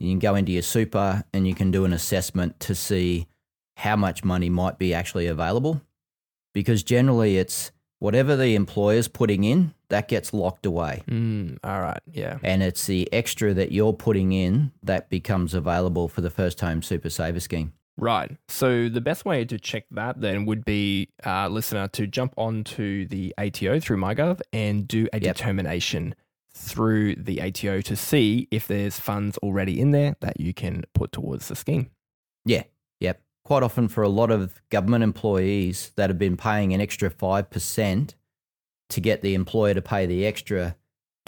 you 0.00 0.10
can 0.10 0.18
go 0.18 0.34
into 0.34 0.52
your 0.52 0.62
super 0.62 1.24
and 1.32 1.46
you 1.46 1.54
can 1.54 1.70
do 1.70 1.84
an 1.84 1.92
assessment 1.92 2.58
to 2.60 2.74
see 2.74 3.28
how 3.76 3.96
much 3.96 4.24
money 4.24 4.48
might 4.48 4.78
be 4.78 4.92
actually 4.94 5.26
available. 5.26 5.80
Because 6.54 6.82
generally 6.82 7.36
it's 7.36 7.70
whatever 7.98 8.34
the 8.36 8.54
employer's 8.54 9.08
putting 9.08 9.44
in, 9.44 9.74
that 9.88 10.08
gets 10.08 10.32
locked 10.34 10.66
away 10.66 11.02
Mm, 11.08 11.58
all 11.62 11.80
right. 11.80 12.00
Yeah. 12.12 12.38
and 12.42 12.62
it's 12.62 12.86
the 12.86 13.08
extra 13.12 13.54
that 13.54 13.70
you're 13.72 13.92
putting 13.92 14.32
in 14.32 14.72
that 14.82 15.08
becomes 15.10 15.54
available 15.54 16.08
for 16.08 16.20
the 16.22 16.30
first 16.30 16.60
home 16.60 16.82
super 16.82 17.08
saver 17.10 17.38
scheme. 17.40 17.72
Right. 17.98 18.36
So 18.48 18.88
the 18.90 19.00
best 19.00 19.24
way 19.24 19.44
to 19.46 19.58
check 19.58 19.84
that 19.92 20.20
then 20.20 20.44
would 20.46 20.64
be, 20.64 21.08
uh, 21.24 21.48
listener, 21.48 21.88
to 21.88 22.06
jump 22.06 22.34
onto 22.36 23.06
the 23.06 23.32
ATO 23.38 23.80
through 23.80 23.96
MyGov 23.98 24.40
and 24.52 24.86
do 24.88 25.08
a 25.12 25.20
Yep. 25.20 25.36
determination 25.36 26.14
through 26.52 27.14
the 27.16 27.40
ATO 27.40 27.80
to 27.82 27.96
see 27.96 28.48
if 28.50 28.66
there's 28.66 28.98
funds 28.98 29.38
already 29.38 29.80
in 29.80 29.92
there 29.92 30.16
that 30.20 30.40
you 30.40 30.52
can 30.52 30.84
put 30.94 31.12
towards 31.12 31.48
the 31.48 31.56
scheme. 31.56 31.90
Yeah, 32.44 32.64
yep. 33.00 33.20
Quite 33.46 33.62
often 33.62 33.86
for 33.86 34.02
a 34.02 34.08
lot 34.08 34.32
of 34.32 34.60
government 34.70 35.04
employees 35.04 35.92
that 35.94 36.10
have 36.10 36.18
been 36.18 36.36
paying 36.36 36.74
an 36.74 36.80
extra 36.80 37.08
5% 37.08 38.14
to 38.88 39.00
get 39.00 39.22
the 39.22 39.34
employer 39.34 39.72
to 39.72 39.80
pay 39.80 40.04
the 40.04 40.26
extra 40.26 40.74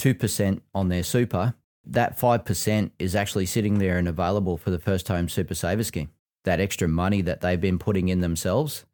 2% 0.00 0.60
on 0.74 0.88
their 0.88 1.04
super, 1.04 1.54
that 1.86 2.18
5% 2.18 2.90
is 2.98 3.14
actually 3.14 3.46
sitting 3.46 3.78
there 3.78 3.98
and 3.98 4.08
available 4.08 4.56
for 4.56 4.70
the 4.72 4.80
first 4.80 5.06
home 5.06 5.28
super 5.28 5.54
saver 5.54 5.84
scheme. 5.84 6.10
that 6.42 6.58
extra 6.58 6.88
money 6.88 7.22
that 7.22 7.40
they've 7.40 7.60
been 7.60 7.78
putting 7.78 8.08
in 8.08 8.18
themselves. 8.18 8.84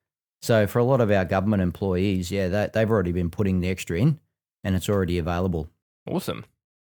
So 0.43 0.67
for 0.67 0.79
a 0.79 0.85
lot 0.85 1.01
of 1.01 1.11
our 1.11 1.25
government 1.25 1.63
employees, 1.63 2.31
yeah, 2.31 2.49
they, 2.49 2.69
they've 2.75 2.91
already 2.91 3.13
been 3.13 3.31
putting 3.31 3.61
the 3.61 3.71
extra 3.71 3.99
in, 3.99 4.21
and 4.63 4.77
it's 4.77 4.91
already 4.91 5.17
available. 5.17 5.71
Awesome. 6.07 6.45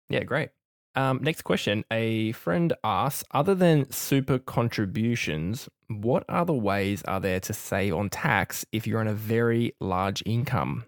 Yeah, 0.09 0.23
great. 0.23 0.49
Um, 0.95 1.19
next 1.21 1.43
question. 1.43 1.83
A 1.91 2.31
friend 2.33 2.73
asks 2.83 3.23
Other 3.31 3.55
than 3.55 3.89
super 3.91 4.39
contributions, 4.39 5.69
what 5.87 6.23
other 6.29 6.53
ways 6.53 7.03
are 7.03 7.19
there 7.19 7.39
to 7.41 7.53
save 7.53 7.93
on 7.93 8.09
tax 8.09 8.65
if 8.71 8.87
you're 8.87 8.99
on 8.99 9.07
a 9.07 9.13
very 9.13 9.75
large 9.79 10.23
income? 10.25 10.85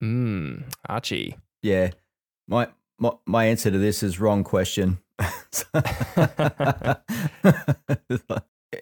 Hmm, 0.00 0.62
Archie. 0.88 1.36
Yeah, 1.62 1.90
my, 2.48 2.68
my 2.98 3.12
my 3.24 3.44
answer 3.44 3.70
to 3.70 3.78
this 3.78 4.02
is 4.02 4.18
wrong 4.18 4.42
question. 4.42 4.98
yeah, 5.18 5.30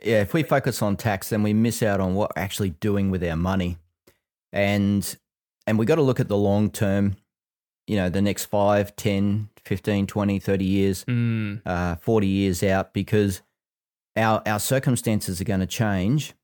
if 0.02 0.32
we 0.32 0.42
focus 0.42 0.80
on 0.80 0.96
tax, 0.96 1.28
then 1.28 1.42
we 1.42 1.52
miss 1.52 1.82
out 1.82 2.00
on 2.00 2.14
what 2.14 2.32
we're 2.34 2.42
actually 2.42 2.70
doing 2.70 3.10
with 3.10 3.22
our 3.22 3.36
money, 3.36 3.76
and 4.52 5.16
and 5.66 5.78
we 5.78 5.84
got 5.84 5.96
to 5.96 6.02
look 6.02 6.20
at 6.20 6.28
the 6.28 6.36
long 6.36 6.70
term. 6.70 7.16
You 7.90 7.96
know, 7.96 8.08
the 8.08 8.22
next 8.22 8.44
5, 8.44 8.94
10, 8.94 9.48
15, 9.64 10.06
20, 10.06 10.38
30 10.38 10.64
years, 10.64 11.04
Mm, 11.06 11.60
uh, 11.66 11.96
40 11.96 12.26
years 12.28 12.62
out, 12.62 12.94
because 12.94 13.42
our 14.16 14.40
our 14.46 14.60
circumstances 14.60 15.40
are 15.40 15.44
going 15.44 15.58
to 15.58 15.66
change. 15.66 16.34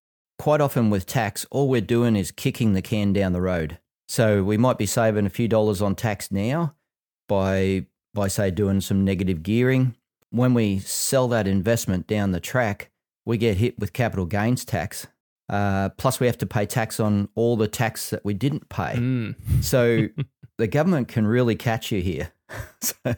Quite 0.41 0.61
often 0.61 0.91
with 0.91 1.07
tax, 1.07 1.47
all 1.53 1.69
we're 1.69 1.81
doing 1.81 2.17
is 2.17 2.33
kicking 2.33 2.73
the 2.73 2.83
can 2.83 3.13
down 3.13 3.33
the 3.33 3.41
road. 3.41 3.79
So 4.09 4.43
we 4.43 4.57
might 4.57 4.77
be 4.77 4.87
saving 4.87 5.25
a 5.25 5.31
few 5.31 5.47
dollars 5.47 5.81
on 5.81 5.95
tax 5.95 6.33
now 6.33 6.75
by 7.29 7.87
by 8.13 8.27
say 8.27 8.51
doing 8.51 8.81
some 8.81 9.05
negative 9.05 9.45
gearing. 9.45 9.95
When 10.31 10.53
we 10.53 10.81
sell 10.81 11.29
that 11.29 11.47
investment 11.47 12.09
down 12.09 12.33
the 12.33 12.41
track, 12.41 12.91
we 13.25 13.39
get 13.39 13.59
hit 13.59 13.79
with 13.79 13.93
capital 13.93 14.27
gains 14.27 14.65
tax. 14.65 15.07
Uh, 15.49 15.91
plus, 15.91 16.19
we 16.19 16.27
have 16.27 16.39
to 16.39 16.47
pay 16.47 16.67
tax 16.67 16.99
on 16.99 17.29
all 17.37 17.57
the 17.57 17.69
tax 17.69 18.11
that 18.11 18.25
we 18.25 18.35
didn't 18.35 18.69
pay. 18.69 18.95
mm. 18.97 19.35
So 19.63 20.09
the 20.59 20.67
government 20.67 21.09
can 21.09 21.27
really 21.27 21.57
catch 21.57 21.93
you 21.93 22.01
here. 22.01 22.33
so, 22.81 23.15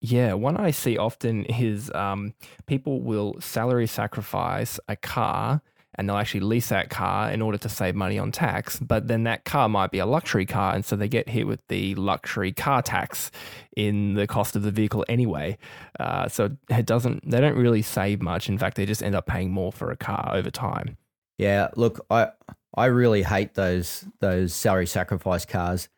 Yeah, 0.00 0.32
one 0.32 0.56
I 0.56 0.72
see 0.72 0.98
often 0.98 1.44
is 1.44 1.88
um, 1.92 2.34
people 2.66 3.02
will 3.02 3.40
salary 3.40 3.86
sacrifice 3.86 4.80
a 4.88 4.96
car 4.96 5.62
and 5.94 6.08
they'll 6.08 6.16
actually 6.16 6.40
lease 6.40 6.70
that 6.70 6.90
car 6.90 7.30
in 7.30 7.40
order 7.40 7.58
to 7.58 7.68
save 7.68 7.94
money 7.94 8.18
on 8.18 8.32
tax. 8.32 8.80
But 8.80 9.06
then 9.06 9.24
that 9.24 9.44
car 9.44 9.68
might 9.68 9.92
be 9.92 10.00
a 10.00 10.06
luxury 10.06 10.44
car. 10.44 10.74
And 10.74 10.84
so 10.84 10.96
they 10.96 11.06
get 11.06 11.28
hit 11.28 11.46
with 11.46 11.60
the 11.68 11.94
luxury 11.94 12.50
car 12.50 12.82
tax 12.82 13.30
in 13.76 14.14
the 14.14 14.26
cost 14.26 14.56
of 14.56 14.62
the 14.62 14.72
vehicle 14.72 15.04
anyway. 15.08 15.56
Uh, 16.00 16.28
so 16.28 16.50
it 16.68 16.86
doesn't, 16.86 17.30
they 17.30 17.40
don't 17.40 17.56
really 17.56 17.82
save 17.82 18.20
much. 18.22 18.48
In 18.48 18.58
fact, 18.58 18.76
they 18.76 18.86
just 18.86 19.02
end 19.02 19.14
up 19.14 19.26
paying 19.26 19.52
more 19.52 19.70
for 19.70 19.92
a 19.92 19.96
car 19.96 20.30
over 20.32 20.50
time. 20.50 20.96
Yeah, 21.38 21.68
look, 21.76 22.04
I 22.10 22.30
I 22.74 22.86
really 22.86 23.22
hate 23.22 23.54
those 23.54 24.04
those 24.20 24.54
salary 24.54 24.86
sacrifice 24.86 25.44
cars 25.44 25.88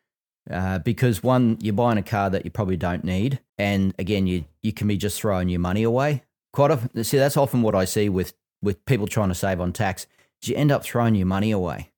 uh, 0.51 0.79
because 0.79 1.23
one, 1.23 1.57
you're 1.61 1.73
buying 1.73 1.97
a 1.97 2.03
car 2.03 2.29
that 2.29 2.45
you 2.45 2.51
probably 2.51 2.77
don't 2.77 3.03
need, 3.03 3.39
and 3.57 3.93
again, 3.99 4.27
you 4.27 4.45
you 4.61 4.73
can 4.73 4.87
be 4.87 4.97
just 4.97 5.19
throwing 5.19 5.49
your 5.49 5.59
money 5.59 5.83
away. 5.83 6.23
Quite 6.53 6.71
often, 6.71 7.03
see 7.03 7.17
that's 7.17 7.37
often 7.37 7.61
what 7.61 7.75
I 7.75 7.85
see 7.85 8.09
with 8.09 8.33
with 8.61 8.83
people 8.85 9.07
trying 9.07 9.29
to 9.29 9.35
save 9.35 9.59
on 9.59 9.73
tax. 9.73 10.07
You 10.43 10.55
end 10.55 10.71
up 10.71 10.83
throwing 10.83 11.15
your 11.15 11.25
money 11.25 11.51
away, 11.51 11.91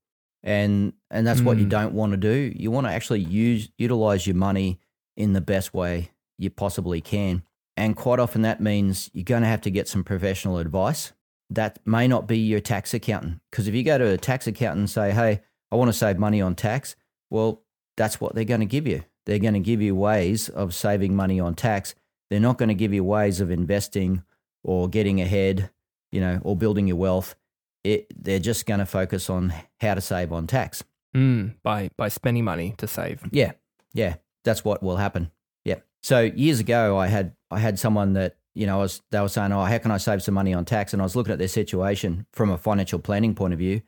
and 0.44 0.94
and 1.12 1.27
that's 1.27 1.42
what 1.42 1.58
you 1.58 1.66
Mm. 1.66 1.70
don't 1.70 1.94
want 1.94 2.12
to 2.12 2.18
do. 2.18 2.54
You 2.56 2.72
want 2.72 2.88
to 2.88 2.92
actually 2.94 3.20
use 3.22 3.70
utilize 3.77 4.25
your 4.25 4.36
money 4.38 4.80
in 5.18 5.34
the 5.34 5.42
best 5.42 5.74
way 5.74 6.12
you 6.38 6.50
possibly 6.50 7.01
can, 7.01 7.44
and 7.75 7.96
quite 7.96 8.20
often 8.20 8.44
that 8.44 8.62
means 8.62 9.10
you're 9.13 9.24
going 9.24 9.42
to 9.42 9.50
have 9.50 9.62
to 9.62 9.72
get 9.72 9.88
some 9.88 10.04
professional 10.04 10.58
advice 10.60 11.12
that 11.50 11.80
may 11.86 12.08
not 12.08 12.27
be 12.27 12.38
your 12.38 12.60
tax 12.60 12.94
accountant. 12.94 13.39
Because 13.51 13.68
if 13.68 13.75
you 13.75 13.84
go 13.84 13.98
to 13.98 14.06
a 14.08 14.18
tax 14.18 14.48
accountant 14.48 14.80
and 14.80 14.89
say, 14.89 15.12
hey, 15.12 15.42
I 15.72 15.75
want 15.75 15.88
to 15.89 15.94
save 15.98 16.18
money 16.18 16.42
on 16.42 16.56
tax, 16.56 16.96
well, 17.30 17.63
that's 17.98 18.22
what 18.22 18.36
they're 18.36 18.46
going 18.46 18.62
to 18.62 18.66
give 18.66 18.88
you. 18.88 19.04
They're 19.25 19.39
going 19.39 19.56
to 19.56 19.60
give 19.60 19.82
you 19.82 19.94
ways 19.94 20.48
of 20.48 20.74
saving 20.74 21.16
money 21.16 21.39
on 21.39 21.56
tax. 21.56 21.96
They're 22.30 22.39
not 22.39 22.58
going 22.58 22.70
to 22.70 22.75
give 22.75 22.94
you 22.94 23.04
ways 23.04 23.42
of 23.42 23.51
investing 23.51 24.24
or 24.63 24.88
getting 24.88 25.20
ahead, 25.20 25.70
you 26.12 26.22
know, 26.22 26.39
or 26.44 26.56
building 26.56 26.88
your 26.88 26.98
wealth. 26.98 27.36
It, 27.84 28.08
they're 28.16 28.39
just 28.39 28.66
going 28.66 28.80
to 28.80 28.86
focus 28.86 29.30
on 29.30 29.54
how 29.82 29.96
to 29.96 30.01
save 30.01 30.32
on 30.32 30.48
tax. 30.48 30.84
Mm, 31.16 31.56
by, 31.63 31.89
by 31.98 32.10
spending 32.10 32.44
money 32.44 32.75
to 32.77 32.88
save. 32.88 33.22
Yeah, 33.32 33.54
yeah, 33.94 34.16
that's 34.44 34.63
what 34.63 34.84
will 34.84 34.98
happen. 34.98 35.32
Yeah. 35.66 35.80
So 36.04 36.22
years 36.22 36.60
ago, 36.60 36.98
I 36.98 37.08
had 37.08 37.36
I 37.50 37.60
had 37.60 37.80
someone 37.80 38.13
that 38.13 38.38
you 38.54 38.68
know 38.68 38.80
I 38.80 38.82
was 38.82 39.01
they 39.10 39.20
were 39.20 39.30
saying, 39.30 39.51
"Oh, 39.51 39.63
how 39.63 39.77
can 39.77 39.92
I 39.92 39.98
save 39.98 40.22
some 40.22 40.36
money 40.36 40.54
on 40.54 40.66
tax?" 40.66 40.94
And 40.94 41.01
I 41.01 41.06
was 41.06 41.16
looking 41.16 41.32
at 41.32 41.39
their 41.39 41.48
situation 41.48 42.27
from 42.34 42.50
a 42.50 42.58
financial 42.58 43.00
planning 43.00 43.36
point 43.36 43.54
of 43.54 43.60
view, 43.60 43.82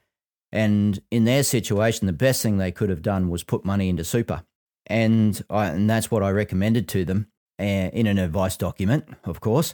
and 0.52 1.00
in 1.12 1.26
their 1.26 1.44
situation, 1.44 2.08
the 2.08 2.14
best 2.14 2.42
thing 2.42 2.58
they 2.58 2.72
could 2.72 2.90
have 2.90 3.02
done 3.02 3.30
was 3.30 3.44
put 3.44 3.66
money 3.66 3.90
into 3.90 4.04
super, 4.04 4.44
and 4.88 5.42
I, 5.50 5.68
and 5.68 5.90
that's 5.90 6.10
what 6.10 6.24
I 6.24 6.32
recommended 6.32 6.88
to 6.90 7.06
them 7.06 7.28
uh, 7.60 7.64
in 7.64 8.08
an 8.08 8.18
advice 8.18 8.58
document, 8.58 9.06
of 9.26 9.40
course. 9.42 9.74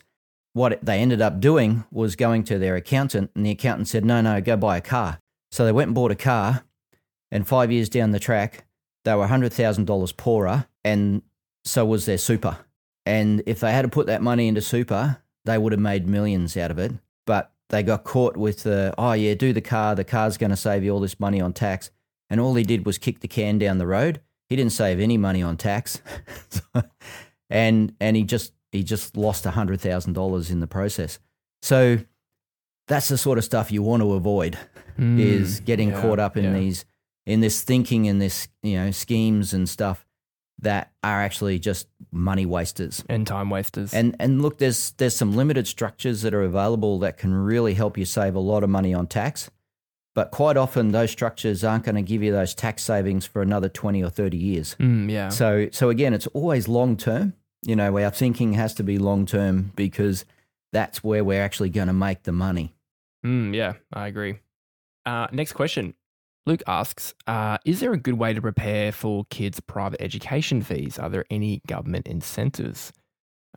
What 0.53 0.79
they 0.83 0.99
ended 0.99 1.21
up 1.21 1.39
doing 1.39 1.83
was 1.91 2.15
going 2.15 2.43
to 2.45 2.57
their 2.57 2.75
accountant, 2.75 3.31
and 3.35 3.45
the 3.45 3.51
accountant 3.51 3.87
said, 3.87 4.05
"No, 4.05 4.21
no, 4.21 4.41
go 4.41 4.57
buy 4.57 4.77
a 4.77 4.81
car." 4.81 5.19
So 5.51 5.65
they 5.65 5.71
went 5.71 5.89
and 5.89 5.95
bought 5.95 6.11
a 6.11 6.15
car, 6.15 6.63
and 7.31 7.47
five 7.47 7.71
years 7.71 7.89
down 7.89 8.11
the 8.11 8.19
track, 8.19 8.65
they 9.03 9.15
were 9.15 9.27
hundred 9.27 9.53
thousand 9.53 9.85
dollars 9.85 10.11
poorer, 10.11 10.67
and 10.83 11.21
so 11.63 11.85
was 11.85 12.05
their 12.05 12.17
super. 12.17 12.57
And 13.05 13.43
if 13.45 13.59
they 13.59 13.71
had 13.71 13.83
to 13.83 13.87
put 13.87 14.07
that 14.07 14.21
money 14.21 14.47
into 14.47 14.61
super, 14.61 15.21
they 15.45 15.57
would 15.57 15.71
have 15.71 15.79
made 15.79 16.07
millions 16.07 16.57
out 16.57 16.71
of 16.71 16.79
it. 16.79 16.93
But 17.25 17.51
they 17.69 17.83
got 17.83 18.03
caught 18.03 18.37
with 18.37 18.63
the, 18.63 18.93
oh 18.97 19.13
yeah, 19.13 19.33
do 19.33 19.53
the 19.53 19.61
car. 19.61 19.95
The 19.95 20.03
car's 20.03 20.37
going 20.37 20.51
to 20.51 20.55
save 20.55 20.83
you 20.83 20.91
all 20.91 20.99
this 20.99 21.19
money 21.19 21.41
on 21.41 21.53
tax. 21.53 21.91
And 22.29 22.39
all 22.39 22.55
he 22.55 22.63
did 22.63 22.85
was 22.85 22.97
kick 22.97 23.19
the 23.19 23.27
can 23.27 23.57
down 23.57 23.77
the 23.77 23.87
road. 23.87 24.21
He 24.49 24.55
didn't 24.55 24.73
save 24.73 24.99
any 24.99 25.17
money 25.17 25.41
on 25.41 25.57
tax, 25.57 26.01
and 27.49 27.93
and 27.99 28.15
he 28.15 28.23
just 28.23 28.53
he 28.71 28.83
just 28.83 29.17
lost 29.17 29.45
hundred 29.45 29.81
thousand 29.81 30.13
dollars 30.13 30.51
in 30.51 30.59
the 30.59 30.67
process. 30.67 31.19
So 31.61 31.99
that's 32.87 33.07
the 33.07 33.17
sort 33.17 33.37
of 33.39 33.43
stuff 33.43 33.71
you 33.71 33.81
want 33.81 34.01
to 34.03 34.13
avoid 34.13 34.57
Mm, 34.99 35.19
is 35.19 35.59
getting 35.59 35.89
yeah, 35.89 36.01
caught 36.01 36.19
up 36.19 36.37
in 36.37 36.45
yeah. 36.45 36.53
these 36.53 36.85
in 37.25 37.41
this 37.41 37.63
thinking 37.63 38.05
in 38.05 38.19
this 38.19 38.47
you 38.63 38.77
know 38.77 38.91
schemes 38.91 39.53
and 39.53 39.67
stuff 39.67 40.05
that 40.59 40.91
are 41.03 41.21
actually 41.21 41.59
just 41.59 41.87
money 42.11 42.45
wasters. 42.45 43.03
and 43.09 43.27
time 43.27 43.49
wasters. 43.49 43.93
And 43.93 44.15
and 44.19 44.41
look, 44.41 44.57
there's 44.57 44.91
there's 44.93 45.15
some 45.15 45.35
limited 45.35 45.67
structures 45.67 46.21
that 46.21 46.33
are 46.33 46.43
available 46.43 46.99
that 46.99 47.17
can 47.17 47.33
really 47.33 47.73
help 47.73 47.97
you 47.97 48.05
save 48.05 48.35
a 48.35 48.39
lot 48.39 48.63
of 48.63 48.69
money 48.69 48.93
on 48.93 49.07
tax. 49.07 49.49
But 50.13 50.31
quite 50.31 50.55
often 50.55 50.91
those 50.91 51.11
structures 51.11 51.63
aren't 51.63 51.83
going 51.83 51.95
to 51.95 52.01
give 52.01 52.23
you 52.23 52.31
those 52.31 52.55
tax 52.55 52.83
savings 52.83 53.25
for 53.25 53.41
another 53.41 53.67
20 53.67 54.01
or 54.01 54.09
30 54.09 54.37
years. 54.37 54.75
Mm, 54.79 55.11
yeah. 55.11 55.27
So 55.27 55.67
so 55.71 55.89
again, 55.89 56.13
it's 56.13 56.27
always 56.27 56.67
long 56.67 56.95
term. 56.95 57.33
You 57.63 57.75
know, 57.75 57.97
our 57.97 58.11
thinking 58.11 58.53
has 58.53 58.73
to 58.75 58.83
be 58.83 58.97
long 58.97 59.25
term 59.25 59.71
because 59.75 60.23
that's 60.71 61.03
where 61.03 61.23
we're 61.23 61.41
actually 61.41 61.69
going 61.69 61.87
to 61.87 61.93
make 61.93 62.23
the 62.23 62.31
money. 62.31 62.75
Mm, 63.25 63.53
yeah, 63.55 63.73
I 63.91 64.07
agree. 64.07 64.39
Uh, 65.05 65.27
next 65.31 65.53
question. 65.53 65.95
Luke 66.45 66.63
asks 66.67 67.13
uh, 67.27 67.57
Is 67.65 67.79
there 67.79 67.93
a 67.93 67.97
good 67.97 68.17
way 68.17 68.33
to 68.33 68.41
prepare 68.41 68.91
for 68.91 69.25
kids' 69.29 69.59
private 69.59 70.01
education 70.01 70.61
fees? 70.61 70.99
Are 70.99 71.09
there 71.09 71.25
any 71.29 71.61
government 71.67 72.07
incentives? 72.07 72.93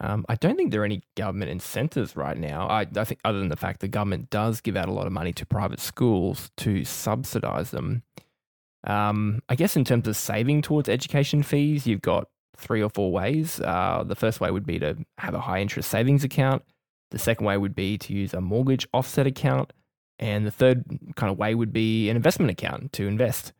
Um, 0.01 0.25
I 0.29 0.37
don't 0.37 0.57
think 0.57 0.71
there 0.71 0.83
are 0.83 0.87
any 0.87 1.03
government 1.17 1.51
incentives 1.51 2.17
right 2.17 2.37
now. 2.37 2.69
I, 2.69 2.87
I 2.97 3.05
think, 3.05 3.21
other 3.25 3.41
than 3.41 3.49
the 3.49 3.57
fact 3.57 3.81
the 3.81 3.89
government 3.89 4.31
does 4.31 4.61
give 4.61 4.77
out 4.77 4.89
a 4.89 4.93
lot 4.93 5.07
of 5.07 5.13
money 5.13 5.33
to 5.33 5.47
private 5.47 5.81
schools 5.81 6.51
to 6.59 6.85
subsidize 6.85 7.73
them. 7.73 8.05
Um, 8.85 9.43
I 9.49 9.57
guess 9.57 9.77
in 9.77 9.85
terms 9.85 10.07
of 10.07 10.17
saving 10.17 10.63
towards 10.63 10.89
education 10.89 11.43
fees, 11.43 11.87
you've 11.87 12.01
got 12.01 12.29
three 12.57 12.83
or 12.83 12.91
four 12.91 13.11
ways. 13.11 13.61
Uh, 13.61 14.05
the 14.07 14.15
first 14.15 14.41
way 14.41 14.51
would 14.51 14.67
be 14.67 14.79
to 14.79 14.97
have 15.19 15.35
a 15.35 15.41
high 15.41 15.61
interest 15.61 15.91
savings 15.91 16.25
account. 16.25 16.63
The 17.11 17.19
second 17.19 17.47
way 17.47 17.57
would 17.57 17.75
be 17.75 17.99
to 17.99 18.13
use 18.13 18.35
a 18.35 18.41
mortgage 18.41 18.87
offset 18.93 19.27
account. 19.27 19.73
And 20.19 20.47
the 20.47 20.51
third 20.51 20.85
kind 21.17 21.31
of 21.31 21.39
way 21.39 21.55
would 21.55 21.73
be 21.73 22.11
an 22.11 22.17
investment 22.17 22.51
account 22.51 22.93
to 22.95 23.07
invest. 23.07 23.53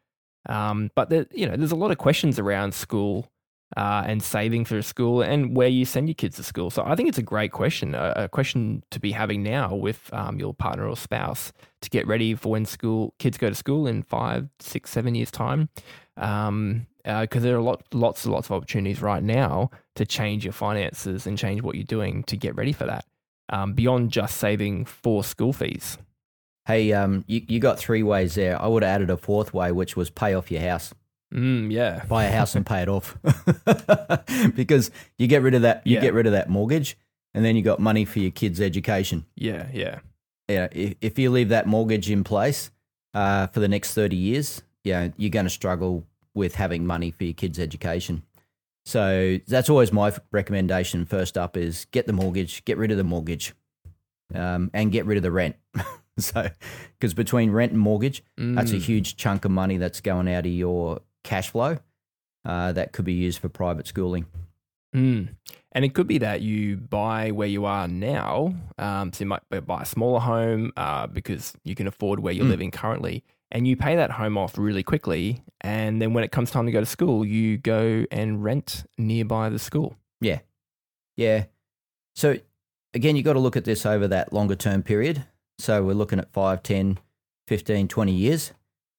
Um, 0.49 0.91
but 0.95 1.11
there, 1.11 1.27
you 1.33 1.47
know, 1.47 1.57
there's 1.57 1.73
a 1.73 1.77
lot 1.77 1.91
of 1.91 1.99
questions 1.99 2.39
around 2.39 2.75
school 2.75 3.31
uh, 3.77 4.03
and 4.07 4.23
saving 4.23 4.65
for 4.65 4.81
school 4.83 5.21
and 5.21 5.55
where 5.57 5.69
you 5.69 5.85
send 5.85 6.09
your 6.09 6.15
kids 6.15 6.37
to 6.37 6.43
school. 6.43 6.71
So 6.71 6.83
I 6.85 6.95
think 6.97 7.09
it's 7.09 7.19
a 7.19 7.23
great 7.23 7.53
question, 7.53 7.95
a, 7.95 8.13
a 8.17 8.29
question 8.29 8.83
to 8.91 8.99
be 8.99 9.13
having 9.13 9.43
now 9.43 9.75
with 9.75 10.13
um, 10.13 10.39
your 10.39 10.55
partner 10.55 10.89
or 10.89 10.97
spouse 10.97 11.53
to 11.83 11.91
get 11.91 12.07
ready 12.07 12.35
for 12.35 12.53
when 12.53 12.65
school 12.65 13.15
kids 13.19 13.37
go 13.37 13.49
to 13.51 13.55
school 13.55 13.87
in 13.87 14.03
five, 14.03 14.49
six, 14.59 14.91
seven 14.91 15.15
years 15.15 15.31
time. 15.31 15.69
Um, 16.17 16.87
because 17.05 17.43
there 17.43 17.57
are 17.57 17.63
lot, 17.63 17.83
lots 17.95 18.25
and 18.25 18.35
lots 18.35 18.49
of 18.49 18.53
opportunities 18.53 19.01
right 19.01 19.23
now 19.23 19.71
to 19.95 20.05
change 20.05 20.45
your 20.45 20.53
finances 20.53 21.27
and 21.27 21.39
change 21.39 21.63
what 21.63 21.75
you're 21.75 21.85
doing 21.85 22.23
to 22.25 22.37
get 22.37 22.55
ready 22.55 22.73
for 22.73 22.85
that. 22.85 23.07
Um, 23.51 23.73
beyond 23.73 24.11
just 24.11 24.37
saving 24.37 24.85
for 24.85 25.25
school 25.25 25.55
fees. 25.55 25.97
Hey, 26.69 26.93
um, 26.93 27.25
you, 27.27 27.41
you 27.49 27.61
got 27.61 27.79
three 27.79 28.03
ways 28.03 28.35
there. 28.35 28.61
I 28.61 28.67
would 28.67 28.83
have 28.83 28.91
added 28.97 29.09
a 29.09 29.17
fourth 29.17 29.55
way, 29.55 29.73
which 29.73 29.97
was 29.97 30.11
pay 30.11 30.35
off 30.35 30.51
your 30.51 30.61
house. 30.61 30.93
Mm, 31.33 31.73
yeah. 31.73 32.05
Buy 32.05 32.25
a 32.25 32.31
house 32.31 32.55
and 32.55 32.67
pay 32.67 32.83
it 32.83 32.91
off. 32.91 33.17
because 34.55 34.91
you 35.19 35.27
get 35.29 35.41
rid 35.41 35.55
of 35.55 35.63
that 35.63 35.87
you 35.87 35.95
Yeah. 35.95 36.03
get 36.03 36.13
rid 36.13 36.27
of 36.27 36.33
that 36.33 36.51
mortgage 36.51 36.99
and 37.33 37.43
then 37.43 37.57
you 37.57 37.63
got 37.63 37.81
money 37.81 38.05
for 38.05 38.19
your 38.19 38.31
kids' 38.31 38.61
education. 38.61 39.25
Yeah, 39.35 39.67
yeah. 39.73 40.01
know, 40.51 40.69
if, 40.73 40.95
if 41.01 41.19
you 41.19 41.31
leave 41.31 41.49
that 41.49 41.67
mortgage 41.67 42.11
in 42.11 42.23
place 42.23 42.71
uh, 43.15 43.47
for 43.47 43.61
the 43.61 43.69
next 43.69 43.95
30 43.95 44.17
years, 44.17 44.63
you 44.85 44.93
know, 44.93 45.11
you're 45.17 45.31
going 45.31 45.47
to 45.47 45.51
struggle 45.51 46.05
with 46.35 46.55
having 46.57 46.87
money 46.87 47.11
for 47.11 47.25
your 47.25 47.33
kids' 47.33 47.59
education. 47.59 48.25
So 48.85 49.39
that's 49.47 49.71
always 49.71 49.91
my 49.91 50.13
recommendation. 50.33 51.07
First 51.07 51.39
up 51.39 51.57
is 51.57 51.87
get 51.93 52.07
the 52.07 52.13
mortgage, 52.13 52.63
get 52.67 52.77
rid 52.77 52.91
of 52.91 52.99
the 52.99 53.05
mortgage, 53.05 53.55
um, 54.35 54.71
and 54.75 54.93
get 54.93 55.07
rid 55.07 55.17
of 55.17 55.23
the 55.23 55.33
rent. 55.33 55.57
so, 56.23 56.51
because 56.99 57.15
between 57.15 57.51
rent 57.51 57.73
and 57.73 57.81
mortgage, 57.81 58.23
mm. 58.39 58.55
that's 58.55 58.73
a 58.73 58.77
mm. 58.77 58.83
huge 58.83 59.17
chunk 59.17 59.45
of 59.45 59.51
money 59.51 59.77
that's 59.77 60.01
going 60.01 60.29
out 60.29 60.47
of 60.47 60.53
your 60.53 61.01
cash 61.25 61.51
flow 61.51 61.79
uh, 62.45 62.73
that 62.73 62.93
could 62.93 63.05
be 63.05 63.13
used 63.13 63.41
for 63.41 63.49
private 63.49 63.87
schooling. 63.87 64.27
Mm. 64.95 65.29
And 65.73 65.85
it 65.85 65.95
could 65.95 66.07
be 66.07 66.19
that 66.19 66.41
you 66.41 66.77
buy 66.77 67.31
where 67.31 67.49
you 67.49 67.67
are 67.67 67.87
now. 67.87 68.55
Um, 68.79 69.13
so 69.13 69.25
you 69.25 69.29
might 69.29 69.43
buy 69.67 69.83
a 69.83 69.87
smaller 69.87 70.21
home 70.21 70.73
uh, 70.77 71.07
because 71.07 71.55
you 71.63 71.75
can 71.75 71.87
afford 71.87 72.21
where 72.21 72.33
you're 72.33 72.47
mm. 72.47 72.51
living 72.51 72.71
currently. 72.71 73.23
And 73.51 73.67
you 73.67 73.77
pay 73.77 73.97
that 73.97 74.11
home 74.11 74.37
off 74.37 74.59
really 74.59 74.83
quickly. 74.83 75.43
And 75.61 76.03
then 76.03 76.13
when 76.13 76.25
it 76.25 76.33
comes 76.33 76.51
time 76.51 76.67
to 76.67 76.73
go 76.73 76.81
to 76.81 76.87
school, 76.87 77.25
you 77.25 77.59
go 77.59 78.05
and 78.11 78.43
rent 78.43 78.85
nearby 78.97 79.49
the 79.49 79.59
school. 79.59 79.97
Yeah. 80.21 80.41
Yeah. 81.17 81.45
So 82.15 82.37
again, 82.95 83.17
you've 83.17 83.25
got 83.25 83.35
to 83.35 83.39
look 83.39 83.57
at 83.57 83.65
this 83.65 83.87
over 83.87 84.09
that 84.09 84.33
longer 84.33 84.57
term 84.57 84.83
period. 84.83 85.25
So 85.59 85.83
we're 85.83 85.95
looking 85.95 86.19
at 86.19 86.33
5, 86.33 86.63
10, 86.63 86.99
15, 87.49 87.89
20 87.89 88.13
years. 88.13 88.53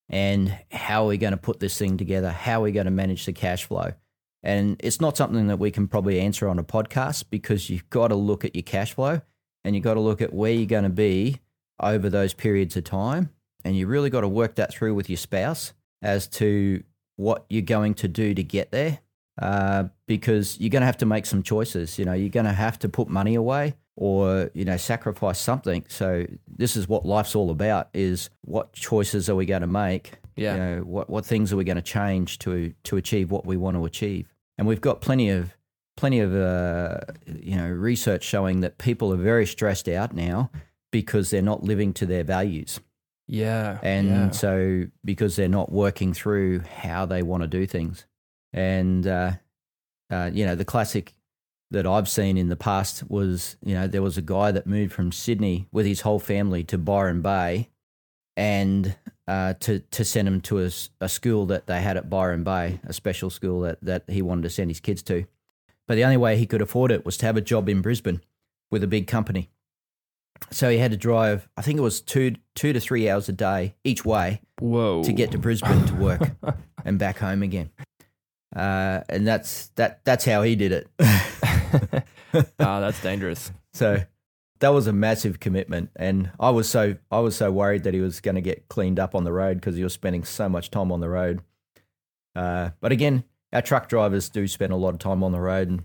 And 0.10 0.58
how 0.72 1.04
are 1.04 1.08
we 1.08 1.18
going 1.18 1.32
to 1.32 1.38
put 1.38 1.60
this 1.60 1.78
thing 1.78 1.98
together? 1.98 2.32
How 2.32 2.60
are 2.60 2.64
we 2.64 2.72
going 2.72 2.86
to 2.86 2.92
manage 2.92 3.26
the 3.26 3.34
cash 3.34 3.66
flow? 3.66 3.94
And 4.42 4.78
it's 4.80 5.00
not 5.00 5.18
something 5.18 5.48
that 5.48 5.60
we 5.60 5.72
can 5.72 5.88
probably 5.88 6.20
answer 6.20 6.48
on 6.48 6.60
a 6.60 6.64
podcast 6.64 7.26
because 7.30 7.70
you've 7.70 7.90
got 7.90 8.08
to 8.08 8.16
look 8.16 8.44
at 8.44 8.56
your 8.56 8.64
cash 8.64 8.94
flow 8.94 9.22
and 9.64 9.76
you've 9.76 9.84
got 9.84 9.96
to 9.96 10.00
look 10.00 10.22
at 10.22 10.34
where 10.34 10.52
you're 10.52 10.66
going 10.66 10.84
to 10.84 10.90
be 10.90 11.40
over 11.80 12.10
those 12.10 12.34
periods 12.34 12.76
of 12.76 12.86
time. 12.86 13.30
And 13.64 13.76
you 13.76 13.88
really 13.88 14.10
got 14.10 14.22
to 14.22 14.28
work 14.28 14.56
that 14.56 14.74
through 14.74 14.96
with 14.96 15.10
your 15.10 15.18
spouse 15.18 15.74
as 16.02 16.28
to 16.28 16.84
what 17.18 17.46
you're 17.50 17.62
going 17.62 17.94
to 17.96 18.08
do 18.08 18.34
to 18.34 18.44
get 18.44 18.72
there. 18.72 19.00
Uh, 19.42 19.86
because 20.06 20.60
you're 20.60 20.70
going 20.70 20.82
to 20.82 20.86
have 20.86 20.98
to 20.98 21.06
make 21.06 21.26
some 21.26 21.42
choices. 21.42 21.98
You 21.98 22.04
know, 22.04 22.12
you're 22.12 22.28
going 22.28 22.46
to 22.46 22.52
have 22.52 22.78
to 22.80 22.90
put 22.90 23.08
money 23.08 23.36
away 23.36 23.76
or 24.00 24.50
you 24.54 24.66
know 24.66 24.78
sacrifice 24.78 25.40
something. 25.40 25.86
So 25.88 26.26
this 26.48 26.76
is 26.76 26.88
what 26.88 27.06
life's 27.06 27.36
all 27.36 27.52
about: 27.52 27.90
is 27.94 28.30
what 28.42 28.74
choices 28.74 29.30
are 29.30 29.36
we 29.36 29.46
going 29.46 29.62
to 29.62 29.68
make 29.68 30.20
yeah. 30.40 30.54
You 30.54 30.60
know, 30.60 30.82
what 30.84 31.10
what 31.10 31.26
things 31.26 31.52
are 31.52 31.58
we 31.58 31.66
going 31.66 31.76
to 31.76 31.82
change 31.82 32.40
to 32.40 32.74
to 32.86 32.98
achieve 32.98 33.30
what 33.30 33.46
we 33.46 33.58
want 33.58 33.76
to 33.76 33.86
achieve? 33.86 34.34
And 34.58 34.68
we've 34.68 34.82
got 34.82 35.02
plenty 35.02 35.30
of 35.30 35.56
plenty 35.98 36.22
of 36.22 36.34
uh, 36.34 37.00
you 37.28 37.58
know 37.58 37.68
research 37.68 38.24
showing 38.24 38.62
that 38.62 38.78
people 38.78 39.14
are 39.14 39.18
very 39.18 39.46
stressed 39.46 39.90
out 39.90 40.14
now 40.14 40.50
because 40.92 41.30
they're 41.30 41.42
not 41.42 41.64
living 41.64 41.94
to 41.94 42.06
their 42.06 42.24
values. 42.24 42.80
Yeah. 43.28 43.80
And 43.84 44.08
yeah. 44.08 44.30
so 44.32 44.86
because 45.04 45.36
they're 45.36 45.50
not 45.50 45.72
working 45.72 46.14
through 46.14 46.62
how 46.62 47.06
they 47.06 47.22
want 47.22 47.44
to 47.44 47.48
do 47.48 47.68
things. 47.68 48.06
And 48.54 49.06
uh, 49.06 49.34
uh, 50.10 50.32
you 50.34 50.46
know, 50.46 50.56
the 50.56 50.66
classic 50.66 51.14
that 51.72 51.86
I've 51.86 52.10
seen 52.10 52.38
in 52.38 52.50
the 52.50 52.56
past 52.56 53.10
was, 53.10 53.56
you 53.64 53.76
know, 53.76 53.88
there 53.88 54.02
was 54.02 54.18
a 54.18 54.22
guy 54.22 54.52
that 54.52 54.66
moved 54.66 54.92
from 54.92 55.12
Sydney 55.12 55.68
with 55.72 55.86
his 55.86 56.02
whole 56.02 56.20
family 56.20 56.64
to 56.66 56.78
Byron 56.78 57.22
Bay 57.22 57.70
and 58.36 58.96
uh, 59.28 59.54
to 59.60 59.80
to 59.80 60.04
send 60.04 60.28
him 60.28 60.42
to 60.42 60.64
a, 60.64 60.72
a, 61.02 61.10
school 61.10 61.46
that 61.48 61.68
they 61.68 61.82
had 61.82 61.98
at 61.98 62.10
Byron 62.10 62.44
Bay, 62.44 62.80
a 62.84 62.94
special 62.94 63.30
school 63.30 63.62
that, 63.62 63.78
that 63.82 64.04
he 64.08 64.22
wanted 64.22 64.44
to 64.44 64.50
send 64.50 64.72
his 64.72 64.80
kids 64.80 65.04
to. 65.04 65.26
But 65.88 65.96
the 65.96 66.04
only 66.04 66.18
way 66.18 66.38
he 66.38 66.48
could 66.48 66.62
afford 66.62 66.92
it 66.92 67.06
was 67.06 67.18
to 67.18 67.26
have 67.26 67.38
a 67.38 67.42
job 67.42 67.70
in 67.70 67.82
Brisbane 67.82 68.22
with 68.72 68.84
a 68.84 68.88
big 68.88 69.08
company. 69.08 69.50
So 70.52 70.70
he 70.70 70.78
had 70.78 70.92
to 70.92 70.98
drive, 70.98 71.50
I 71.58 71.62
think 71.62 71.78
it 71.78 71.82
was 71.82 72.02
two 72.02 72.36
two 72.56 72.74
to 72.74 72.80
three 72.80 73.10
hours 73.10 73.30
a 73.30 73.34
day 73.34 73.76
each 73.84 74.06
way 74.06 74.42
Whoa. 74.60 75.04
to 75.04 75.12
get 75.12 75.32
to 75.32 75.38
Brisbane 75.38 75.86
to 75.86 75.96
work 75.96 76.22
and 76.86 76.98
back 76.98 77.20
home 77.20 77.44
again. 77.44 77.70
Uh, 78.56 79.02
and 79.10 79.28
that's 79.28 79.68
that 79.76 80.04
that's 80.06 80.26
how 80.26 80.42
he 80.42 80.56
did 80.56 80.72
it. 80.72 80.88
oh, 82.34 82.42
that's 82.58 83.02
dangerous. 83.02 83.52
So 83.74 84.04
that 84.60 84.70
was 84.70 84.88
a 84.88 84.94
massive 84.94 85.40
commitment, 85.40 85.90
and 85.96 86.32
I 86.40 86.50
was 86.50 86.70
so 86.70 86.96
I 87.12 87.20
was 87.20 87.36
so 87.36 87.52
worried 87.52 87.84
that 87.84 87.94
he 87.94 88.02
was 88.02 88.20
going 88.20 88.36
to 88.36 88.42
get 88.42 88.68
cleaned 88.68 89.00
up 89.00 89.16
on 89.16 89.24
the 89.24 89.32
road 89.32 89.56
because 89.56 89.76
he 89.76 89.84
was 89.84 89.94
spending 89.94 90.24
so 90.24 90.50
much 90.50 90.70
time 90.72 90.92
on 90.92 91.00
the 91.00 91.10
road. 91.10 91.42
Uh, 92.36 92.72
but 92.82 92.92
again, 92.92 93.24
our 93.54 93.62
truck 93.62 93.88
drivers 93.90 94.30
do 94.30 94.48
spend 94.48 94.74
a 94.74 94.76
lot 94.76 94.94
of 94.94 95.00
time 95.00 95.24
on 95.24 95.32
the 95.32 95.40
road, 95.40 95.70
and 95.70 95.84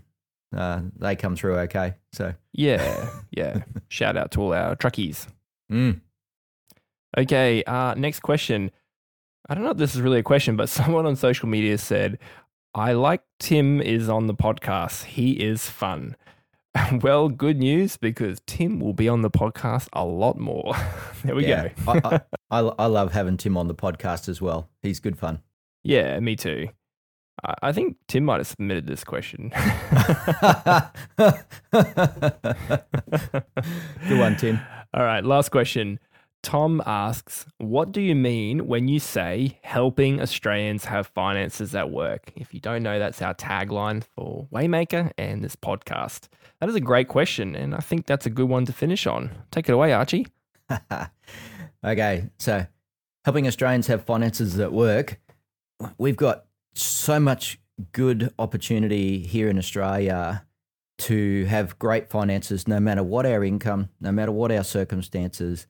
uh, 0.55 0.81
they 0.97 1.15
come 1.15 1.35
through 1.35 1.57
okay. 1.59 1.95
So 2.13 2.33
yeah, 2.53 3.09
yeah. 3.31 3.63
Shout 3.87 4.17
out 4.17 4.31
to 4.31 4.41
all 4.41 4.53
our 4.53 4.75
truckies. 4.75 5.27
Mm. 5.71 6.01
Okay, 7.17 7.63
uh, 7.63 7.93
next 7.95 8.19
question. 8.19 8.71
I 9.47 9.53
don't 9.53 9.63
know 9.63 9.71
if 9.71 9.77
this 9.77 9.95
is 9.95 10.01
really 10.01 10.19
a 10.19 10.23
question, 10.23 10.55
but 10.55 10.69
someone 10.69 11.05
on 11.05 11.15
social 11.15 11.47
media 11.47 11.77
said, 11.77 12.19
"I 12.75 12.91
like 12.91 13.23
Tim 13.39 13.81
is 13.81 14.09
on 14.09 14.27
the 14.27 14.35
podcast. 14.35 15.05
He 15.05 15.31
is 15.31 15.69
fun." 15.69 16.17
Well, 17.01 17.29
good 17.29 17.57
news 17.57 17.95
because 17.95 18.41
Tim 18.45 18.81
will 18.81 18.93
be 18.93 19.07
on 19.07 19.21
the 19.21 19.29
podcast 19.29 19.87
a 19.93 20.03
lot 20.03 20.37
more. 20.37 20.75
there 21.23 21.33
we 21.33 21.47
yeah, 21.47 21.69
go. 21.69 21.93
I, 22.03 22.21
I, 22.51 22.59
I, 22.59 22.85
love 22.87 23.13
having 23.13 23.37
Tim 23.37 23.55
on 23.55 23.69
the 23.69 23.75
podcast 23.75 24.27
as 24.27 24.41
well. 24.41 24.67
He's 24.81 24.99
good 24.99 25.17
fun. 25.17 25.39
Yeah, 25.83 26.19
me 26.19 26.35
too. 26.35 26.67
I, 27.45 27.53
I 27.63 27.71
think 27.71 27.95
Tim 28.09 28.25
might 28.25 28.39
have 28.39 28.47
submitted 28.47 28.87
this 28.87 29.05
question. 29.05 29.53
good 34.05 34.19
one, 34.19 34.35
Tim. 34.35 34.59
All 34.93 35.03
right, 35.03 35.23
last 35.23 35.51
question. 35.51 35.97
Tom 36.45 36.79
asks, 36.85 37.47
What 37.57 37.91
do 37.91 37.99
you 37.99 38.13
mean 38.13 38.67
when 38.67 38.87
you 38.87 38.99
say 38.99 39.57
helping 39.63 40.21
Australians 40.21 40.85
have 40.85 41.07
finances 41.07 41.73
at 41.73 41.89
work? 41.89 42.31
If 42.35 42.53
you 42.53 42.59
don't 42.59 42.83
know, 42.83 42.99
that's 42.99 43.19
our 43.23 43.33
tagline 43.33 44.03
for 44.03 44.47
Waymaker 44.53 45.11
and 45.17 45.43
this 45.43 45.55
podcast. 45.55 46.27
That 46.59 46.69
is 46.69 46.75
a 46.75 46.79
great 46.79 47.07
question, 47.07 47.55
and 47.55 47.73
I 47.73 47.79
think 47.79 48.05
that's 48.05 48.27
a 48.27 48.29
good 48.29 48.47
one 48.47 48.63
to 48.65 48.73
finish 48.73 49.07
on. 49.07 49.31
Take 49.49 49.67
it 49.69 49.71
away, 49.71 49.91
Archie. 49.91 50.27
okay, 51.83 52.29
so 52.37 52.67
helping 53.23 53.47
Australians 53.47 53.87
have 53.87 54.05
finances 54.05 54.59
at 54.59 54.71
work. 54.71 55.19
We've 55.97 56.15
got 56.15 56.45
so 56.75 57.19
much 57.19 57.59
good 57.91 58.31
opportunity 58.37 59.17
here 59.25 59.49
in 59.49 59.57
Australia 59.57 60.45
to 60.99 61.45
have 61.45 61.79
great 61.79 62.07
finances 62.07 62.67
no 62.67 62.79
matter 62.79 63.01
what 63.01 63.25
our 63.25 63.43
income, 63.43 63.89
no 63.99 64.11
matter 64.11 64.31
what 64.31 64.51
our 64.51 64.63
circumstances 64.63 65.65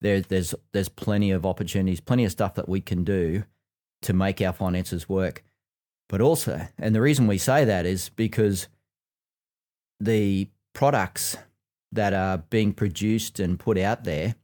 there, 0.00 0.20
there's 0.20 0.54
there's 0.72 0.88
plenty 0.88 1.30
of 1.30 1.44
opportunities, 1.46 2.00
plenty 2.00 2.24
of 2.24 2.32
stuff 2.32 2.54
that 2.54 2.68
we 2.68 2.80
can 2.80 3.04
do 3.04 3.44
to 4.02 4.12
make 4.12 4.40
our 4.40 4.52
finances 4.52 5.08
work. 5.08 5.44
But 6.08 6.20
also, 6.20 6.66
and 6.78 6.94
the 6.94 7.00
reason 7.00 7.26
we 7.26 7.38
say 7.38 7.64
that 7.64 7.86
is 7.86 8.08
because 8.08 8.68
the 10.00 10.48
products 10.72 11.36
that 11.92 12.14
are 12.14 12.38
being 12.38 12.72
produced 12.72 13.38
and 13.38 13.58
put 13.58 13.78
out 13.78 14.04
there, 14.04 14.34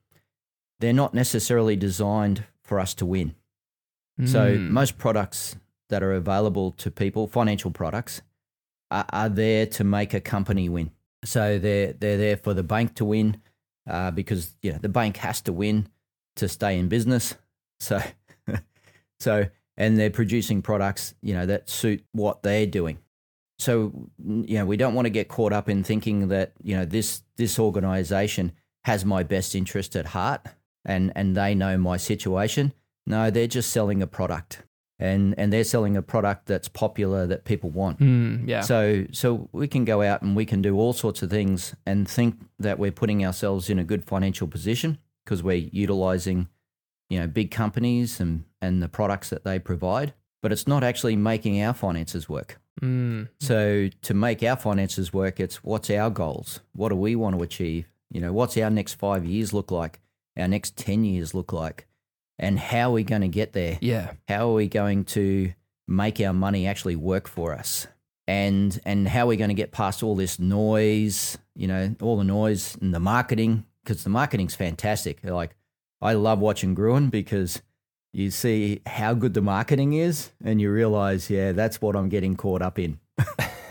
they're 0.81 0.93
not 0.93 1.15
necessarily 1.15 1.77
designed 1.77 2.45
for 2.63 2.79
us 2.79 2.95
to 2.95 3.07
win. 3.07 3.35
Mm. 4.21 4.29
So 4.29 4.57
hmm. 4.57 4.73
most 4.73 4.99
products 4.99 5.57
that 5.89 6.03
are 6.03 6.13
available 6.13 6.73
to 6.73 6.91
people, 6.91 7.29
financial 7.29 7.71
products, 7.71 8.23
are, 8.91 9.07
are 9.11 9.29
there 9.29 9.67
to 9.67 9.85
make 9.85 10.15
a 10.15 10.21
company 10.21 10.69
win. 10.69 10.91
So 11.25 11.59
they're 11.59 11.93
they're 11.93 12.19
there 12.19 12.37
for 12.37 12.55
the 12.55 12.63
bank 12.63 12.95
to 12.97 13.05
win 13.05 13.41
uh, 13.89 14.11
because 14.11 14.55
you 14.63 14.73
know 14.73 14.79
the 14.79 14.89
bank 14.89 15.17
has 15.19 15.41
to 15.43 15.53
win 15.53 15.89
to 16.37 16.49
stay 16.49 16.79
in 16.79 16.89
business. 16.89 17.35
So, 17.81 18.01
so 19.21 19.47
and 19.77 19.99
they're 19.99 20.11
producing 20.11 20.63
products 20.63 21.15
you 21.23 21.35
know 21.35 21.47
that 21.47 21.69
suit 21.69 22.05
what 22.13 22.43
they're 22.43 22.67
doing. 22.67 22.99
So 23.59 24.11
you 24.19 24.59
know 24.59 24.67
we 24.67 24.77
don't 24.77 24.95
want 24.95 25.07
to 25.07 25.11
get 25.11 25.29
caught 25.29 25.53
up 25.53 25.69
in 25.69 25.83
thinking 25.83 26.29
that 26.29 26.53
you 26.63 26.77
know 26.77 26.85
this 26.85 27.23
this 27.37 27.59
organization 27.59 28.53
has 28.85 29.05
my 29.05 29.23
best 29.23 29.55
interest 29.55 29.97
at 29.97 30.07
heart 30.07 30.47
and 30.85 31.13
and 31.15 31.37
they 31.37 31.55
know 31.55 31.77
my 31.77 31.97
situation. 31.97 32.73
No, 33.07 33.31
they're 33.31 33.47
just 33.47 33.71
selling 33.71 34.03
a 34.03 34.07
product 34.07 34.63
and 34.99 35.35
and 35.39 35.53
they're 35.53 35.65
selling 35.65 35.97
a 35.97 36.03
product 36.03 36.47
that's 36.47 36.69
popular 36.69 37.27
that 37.27 37.45
people 37.45 37.71
want. 37.71 37.99
Mm, 37.99 38.49
yeah. 38.49 38.63
So 38.63 39.07
so 39.13 39.49
we 39.53 39.69
can 39.69 39.85
go 39.85 40.03
out 40.03 40.23
and 40.23 40.35
we 40.35 40.47
can 40.47 40.63
do 40.63 40.77
all 40.77 40.93
sorts 40.93 41.23
of 41.23 41.31
things 41.31 41.75
and 41.85 42.09
think 42.09 42.37
that 42.59 42.79
we're 42.79 42.93
putting 42.93 43.25
ourselves 43.25 43.69
in 43.69 43.79
a 43.79 43.85
good 43.85 44.05
financial 44.05 44.47
position 44.47 44.99
because 45.25 45.43
we're 45.43 45.69
utilizing 45.73 46.49
you 47.09 47.21
know 47.21 47.27
big 47.27 47.51
companies 47.51 48.21
and 48.21 48.45
and 48.61 48.83
the 48.83 48.89
products 48.89 49.31
that 49.31 49.45
they 49.45 49.59
provide, 49.59 50.15
but 50.43 50.53
it's 50.53 50.67
not 50.67 50.83
actually 50.83 51.17
making 51.17 51.63
our 51.63 51.75
finances 51.75 52.29
work. 52.29 52.59
Mm. 52.81 53.29
So 53.41 53.89
to 54.03 54.15
make 54.15 54.43
our 54.43 54.57
finances 54.57 55.13
work, 55.13 55.41
it's 55.41 55.63
what's 55.63 55.91
our 55.91 56.11
goals? 56.11 56.61
What 56.73 56.91
do 56.91 56.97
we 56.97 57.17
want 57.17 57.37
to 57.37 57.43
achieve? 57.43 57.89
You 58.11 58.21
know, 58.21 58.33
what's 58.33 58.57
our 58.57 58.71
next 58.71 58.95
5 58.95 59.25
years 59.25 59.53
look 59.53 59.71
like? 59.71 60.01
Our 60.39 60.49
next 60.49 60.77
10 60.77 61.05
years 61.05 61.35
look 61.35 61.53
like? 61.53 61.87
And 62.39 62.59
how 62.59 62.91
are 62.91 62.93
we 62.93 63.05
going 63.05 63.23
to 63.23 63.29
get 63.29 63.53
there? 63.53 63.79
Yeah. 63.81 64.13
How 64.29 64.51
are 64.51 64.55
we 64.55 64.69
going 64.69 65.05
to 65.07 65.53
make 65.89 66.21
our 66.21 66.33
money 66.33 66.67
actually 66.67 66.97
work 66.97 67.29
for 67.29 67.55
us? 67.55 67.87
And 68.29 68.79
and 68.85 69.07
how 69.07 69.25
are 69.25 69.29
we 69.29 69.37
going 69.37 69.51
to 69.51 69.55
get 69.55 69.71
past 69.71 70.03
all 70.03 70.17
this 70.17 70.39
noise, 70.39 71.39
you 71.55 71.69
know, 71.69 71.95
all 72.01 72.17
the 72.17 72.25
noise 72.25 72.77
and 72.81 72.93
the 72.93 73.01
marketing 73.01 73.65
because 73.85 74.03
the 74.03 74.11
marketing's 74.11 74.55
fantastic. 74.55 75.23
Like 75.25 75.55
I 76.03 76.15
love 76.15 76.41
watching 76.41 76.75
Gruen 76.75 77.09
because 77.09 77.63
you 78.13 78.31
see 78.31 78.81
how 78.87 79.15
good 79.15 79.35
the 79.35 79.43
marketing 79.43 79.93
is, 79.93 80.31
and 80.43 80.61
you 80.61 80.73
realize, 80.73 81.29
yeah, 81.29 81.53
that's 81.53 81.83
what 81.83 81.95
I'm 81.95 82.09
getting 82.09 82.35
caught 82.35 82.63
up 82.63 82.79
in. 82.79 82.99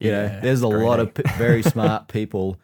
you 0.00 0.10
know, 0.10 0.40
there's 0.42 0.62
a 0.62 0.68
great 0.68 0.84
lot 0.84 1.00
of 1.00 1.14
p- 1.14 1.22
very 1.36 1.62
smart 1.62 2.08
people 2.08 2.58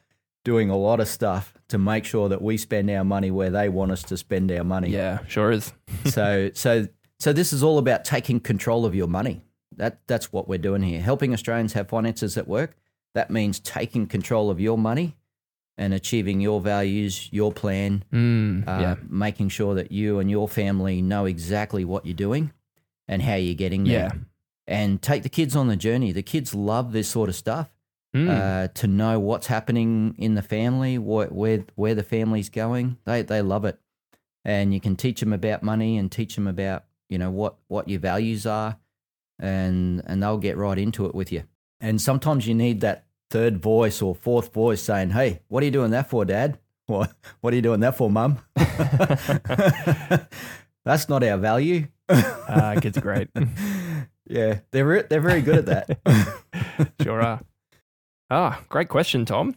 doing 0.45 0.71
a 0.71 0.77
lot 0.77 1.01
of 1.01 1.09
stuff 1.09 1.55
to 1.69 1.79
make 1.79 2.05
sure 2.05 2.29
that 2.29 2.43
we 2.43 2.57
spend 2.57 2.91
our 2.91 3.05
money 3.05 3.31
where 3.31 3.51
they 3.51 3.69
want 3.69 3.91
us 3.91 4.03
to 4.05 4.17
spend 4.17 4.53
our 4.53 4.65
money. 4.65 4.91
Yeah, 4.91 5.19
sure 5.27 5.51
is. 5.51 5.73
so 6.07 6.51
so 6.55 6.87
so 7.19 7.33
this 7.33 7.53
is 7.53 7.63
all 7.63 7.79
about 7.79 8.05
taking 8.05 8.41
control 8.41 8.85
of 8.85 8.95
your 8.95 9.09
money. 9.09 9.45
That 9.77 10.01
that's 10.07 10.33
what 10.33 10.49
we're 10.49 10.59
doing 10.59 10.83
here. 10.83 11.01
Helping 11.01 11.33
Australians 11.33 11.73
have 11.73 11.89
finances 11.89 12.37
at 12.37 12.47
work. 12.47 12.77
That 13.15 13.31
means 13.31 13.59
taking 13.61 14.07
control 14.07 14.51
of 14.51 14.61
your 14.61 14.77
money 14.79 15.17
and 15.77 15.93
achieving 15.95 16.41
your 16.41 16.61
values, 16.61 17.29
your 17.33 17.51
plan, 17.53 18.05
Mm, 18.13 18.67
uh, 18.69 18.81
yeah. 18.81 18.95
making 19.09 19.49
sure 19.49 19.75
that 19.75 19.91
you 19.91 20.19
and 20.21 20.31
your 20.31 20.49
family 20.49 21.03
know 21.03 21.25
exactly 21.25 21.85
what 21.85 22.07
you're 22.07 22.15
doing 22.15 22.53
and 23.09 23.23
how 23.23 23.35
you're 23.35 23.55
getting 23.55 23.85
there. 23.85 24.11
Yeah. 24.13 24.19
And 24.67 25.03
take 25.03 25.23
the 25.25 25.29
kids 25.29 25.55
on 25.57 25.67
the 25.69 25.77
journey. 25.77 26.13
The 26.13 26.23
kids 26.23 26.55
love 26.55 26.93
this 26.93 27.09
sort 27.09 27.29
of 27.29 27.35
stuff 27.35 27.69
Mm, 28.15 28.29
uh, 28.31 28.69
to 28.75 28.87
know 28.87 29.19
what's 29.19 29.49
happening 29.49 30.15
in 30.19 30.35
the 30.37 30.43
family, 30.43 30.99
what, 30.99 31.33
where 31.33 31.65
where 31.75 31.97
the 31.97 32.05
family's 32.05 32.49
going. 32.49 32.97
They 33.05 33.23
they 33.23 33.43
love 33.43 33.65
it, 33.65 33.79
and 34.45 34.73
you 34.73 34.81
can 34.81 34.95
teach 34.95 35.19
them 35.19 35.33
about 35.33 35.65
money 35.65 35.99
and 35.99 36.13
teach 36.13 36.37
them 36.37 36.47
about 36.47 36.85
you 37.09 37.19
know 37.19 37.31
what 37.31 37.57
what 37.67 37.89
your 37.89 37.99
values 37.99 38.47
are, 38.47 38.79
and 39.41 40.01
and 40.07 40.23
they'll 40.23 40.39
get 40.39 40.57
right 40.57 40.79
into 40.79 41.07
it 41.07 41.15
with 41.15 41.33
you. 41.33 41.43
And 41.81 42.01
sometimes 42.01 42.47
you 42.47 42.55
need 42.55 42.81
that 42.83 43.05
third 43.31 43.61
voice 43.61 44.01
or 44.01 44.15
fourth 44.15 44.55
voice 44.55 44.81
saying, 44.81 45.11
"Hey, 45.11 45.41
what 45.49 45.63
are 45.63 45.67
you 45.67 45.73
doing 45.73 45.91
that 45.91 46.09
for, 46.09 46.25
Dad? 46.25 46.59
What 46.87 47.13
what 47.41 47.53
are 47.53 47.57
you 47.57 47.63
doing 47.63 47.81
that 47.81 47.97
for, 47.97 48.11
Mum?" 48.11 48.39
That's 50.85 51.09
not 51.09 51.25
our 51.25 51.39
value. 51.39 51.89
Ah, 52.09 52.77
kids 52.81 52.99
are 52.99 53.01
great. 53.01 53.29
yeah, 54.29 54.61
they're 54.71 54.85
re- 54.87 55.05
they're 55.09 55.21
very 55.21 55.41
good 55.43 55.67
at 55.67 55.67
that. 55.67 56.89
sure 57.03 57.21
are. 57.23 57.41
Ah, 58.35 58.61
great 58.69 58.89
question, 58.89 59.25
Tom. 59.25 59.55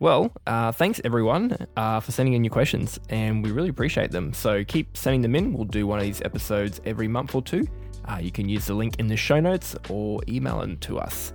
Well, 0.00 0.32
uh, 0.48 0.72
thanks 0.72 1.00
everyone 1.04 1.56
uh, 1.76 2.00
for 2.00 2.10
sending 2.10 2.34
in 2.34 2.42
your 2.42 2.50
questions, 2.50 2.98
and 3.10 3.44
we 3.44 3.52
really 3.52 3.68
appreciate 3.68 4.10
them. 4.10 4.32
So 4.32 4.64
keep 4.64 4.96
sending 4.96 5.22
them 5.22 5.36
in. 5.36 5.52
We'll 5.52 5.66
do 5.66 5.86
one 5.86 6.00
of 6.00 6.04
these 6.04 6.20
episodes 6.22 6.80
every 6.84 7.06
month 7.06 7.36
or 7.36 7.42
two. 7.42 7.64
Uh, 8.06 8.18
you 8.20 8.32
can 8.32 8.48
use 8.48 8.66
the 8.66 8.74
link 8.74 8.96
in 8.98 9.06
the 9.06 9.16
show 9.16 9.38
notes 9.38 9.76
or 9.88 10.20
email 10.26 10.58
them 10.58 10.78
to 10.78 10.98
us. 10.98 11.32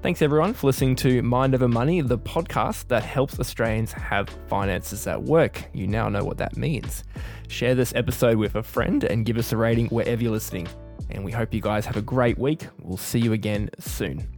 Thanks 0.00 0.22
everyone 0.22 0.54
for 0.54 0.68
listening 0.68 0.96
to 0.96 1.20
Mind 1.20 1.54
Over 1.54 1.68
Money, 1.68 2.00
the 2.00 2.16
podcast 2.16 2.88
that 2.88 3.02
helps 3.02 3.38
Australians 3.38 3.92
have 3.92 4.30
finances 4.46 5.06
at 5.06 5.22
work. 5.22 5.62
You 5.74 5.88
now 5.88 6.08
know 6.08 6.24
what 6.24 6.38
that 6.38 6.56
means. 6.56 7.04
Share 7.48 7.74
this 7.74 7.92
episode 7.94 8.38
with 8.38 8.54
a 8.54 8.62
friend 8.62 9.04
and 9.04 9.26
give 9.26 9.36
us 9.36 9.52
a 9.52 9.58
rating 9.58 9.88
wherever 9.88 10.22
you're 10.22 10.32
listening. 10.32 10.68
And 11.10 11.22
we 11.22 11.32
hope 11.32 11.52
you 11.52 11.60
guys 11.60 11.84
have 11.84 11.98
a 11.98 12.02
great 12.02 12.38
week. 12.38 12.66
We'll 12.80 12.96
see 12.96 13.18
you 13.18 13.34
again 13.34 13.68
soon. 13.78 14.37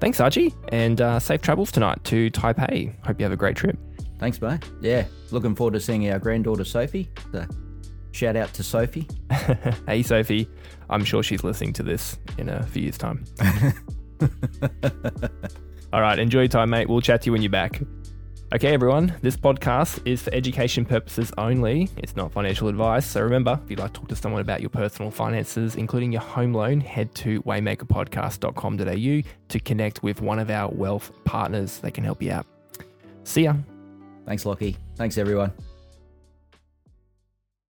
Thanks, 0.00 0.20
Archie, 0.20 0.54
and 0.68 1.00
uh, 1.00 1.18
safe 1.18 1.42
travels 1.42 1.70
tonight 1.70 2.02
to 2.04 2.30
Taipei. 2.30 2.94
Hope 3.04 3.20
you 3.20 3.24
have 3.24 3.32
a 3.32 3.36
great 3.36 3.56
trip. 3.56 3.78
Thanks, 4.18 4.40
mate. 4.40 4.62
Yeah, 4.80 5.04
looking 5.30 5.54
forward 5.54 5.74
to 5.74 5.80
seeing 5.80 6.10
our 6.10 6.18
granddaughter 6.18 6.64
Sophie. 6.64 7.10
So, 7.32 7.46
shout 8.12 8.36
out 8.36 8.52
to 8.54 8.62
Sophie. 8.62 9.06
hey, 9.86 10.02
Sophie. 10.02 10.48
I'm 10.88 11.04
sure 11.04 11.22
she's 11.22 11.44
listening 11.44 11.72
to 11.74 11.82
this 11.82 12.18
in 12.38 12.48
a 12.48 12.64
few 12.66 12.82
years' 12.82 12.98
time. 12.98 13.24
All 15.92 16.00
right, 16.00 16.18
enjoy 16.18 16.40
your 16.40 16.48
time, 16.48 16.70
mate. 16.70 16.88
We'll 16.88 17.00
chat 17.00 17.22
to 17.22 17.26
you 17.26 17.32
when 17.32 17.42
you're 17.42 17.50
back. 17.50 17.80
Okay, 18.52 18.74
everyone, 18.74 19.14
this 19.22 19.36
podcast 19.36 20.04
is 20.04 20.22
for 20.22 20.34
education 20.34 20.84
purposes 20.84 21.30
only. 21.38 21.88
It's 21.98 22.16
not 22.16 22.32
financial 22.32 22.66
advice. 22.66 23.06
So 23.06 23.20
remember, 23.22 23.60
if 23.62 23.70
you'd 23.70 23.78
like 23.78 23.92
to 23.92 24.00
talk 24.00 24.08
to 24.08 24.16
someone 24.16 24.40
about 24.40 24.60
your 24.60 24.70
personal 24.70 25.12
finances, 25.12 25.76
including 25.76 26.10
your 26.10 26.22
home 26.22 26.52
loan, 26.52 26.80
head 26.80 27.14
to 27.16 27.40
waymakerpodcast.com.au 27.44 29.30
to 29.50 29.60
connect 29.60 30.02
with 30.02 30.20
one 30.20 30.40
of 30.40 30.50
our 30.50 30.68
wealth 30.72 31.12
partners. 31.24 31.78
They 31.78 31.92
can 31.92 32.02
help 32.02 32.20
you 32.20 32.32
out. 32.32 32.46
See 33.22 33.44
ya. 33.44 33.54
Thanks, 34.26 34.42
Lachy. 34.42 34.74
Thanks, 34.96 35.16
everyone. 35.16 35.52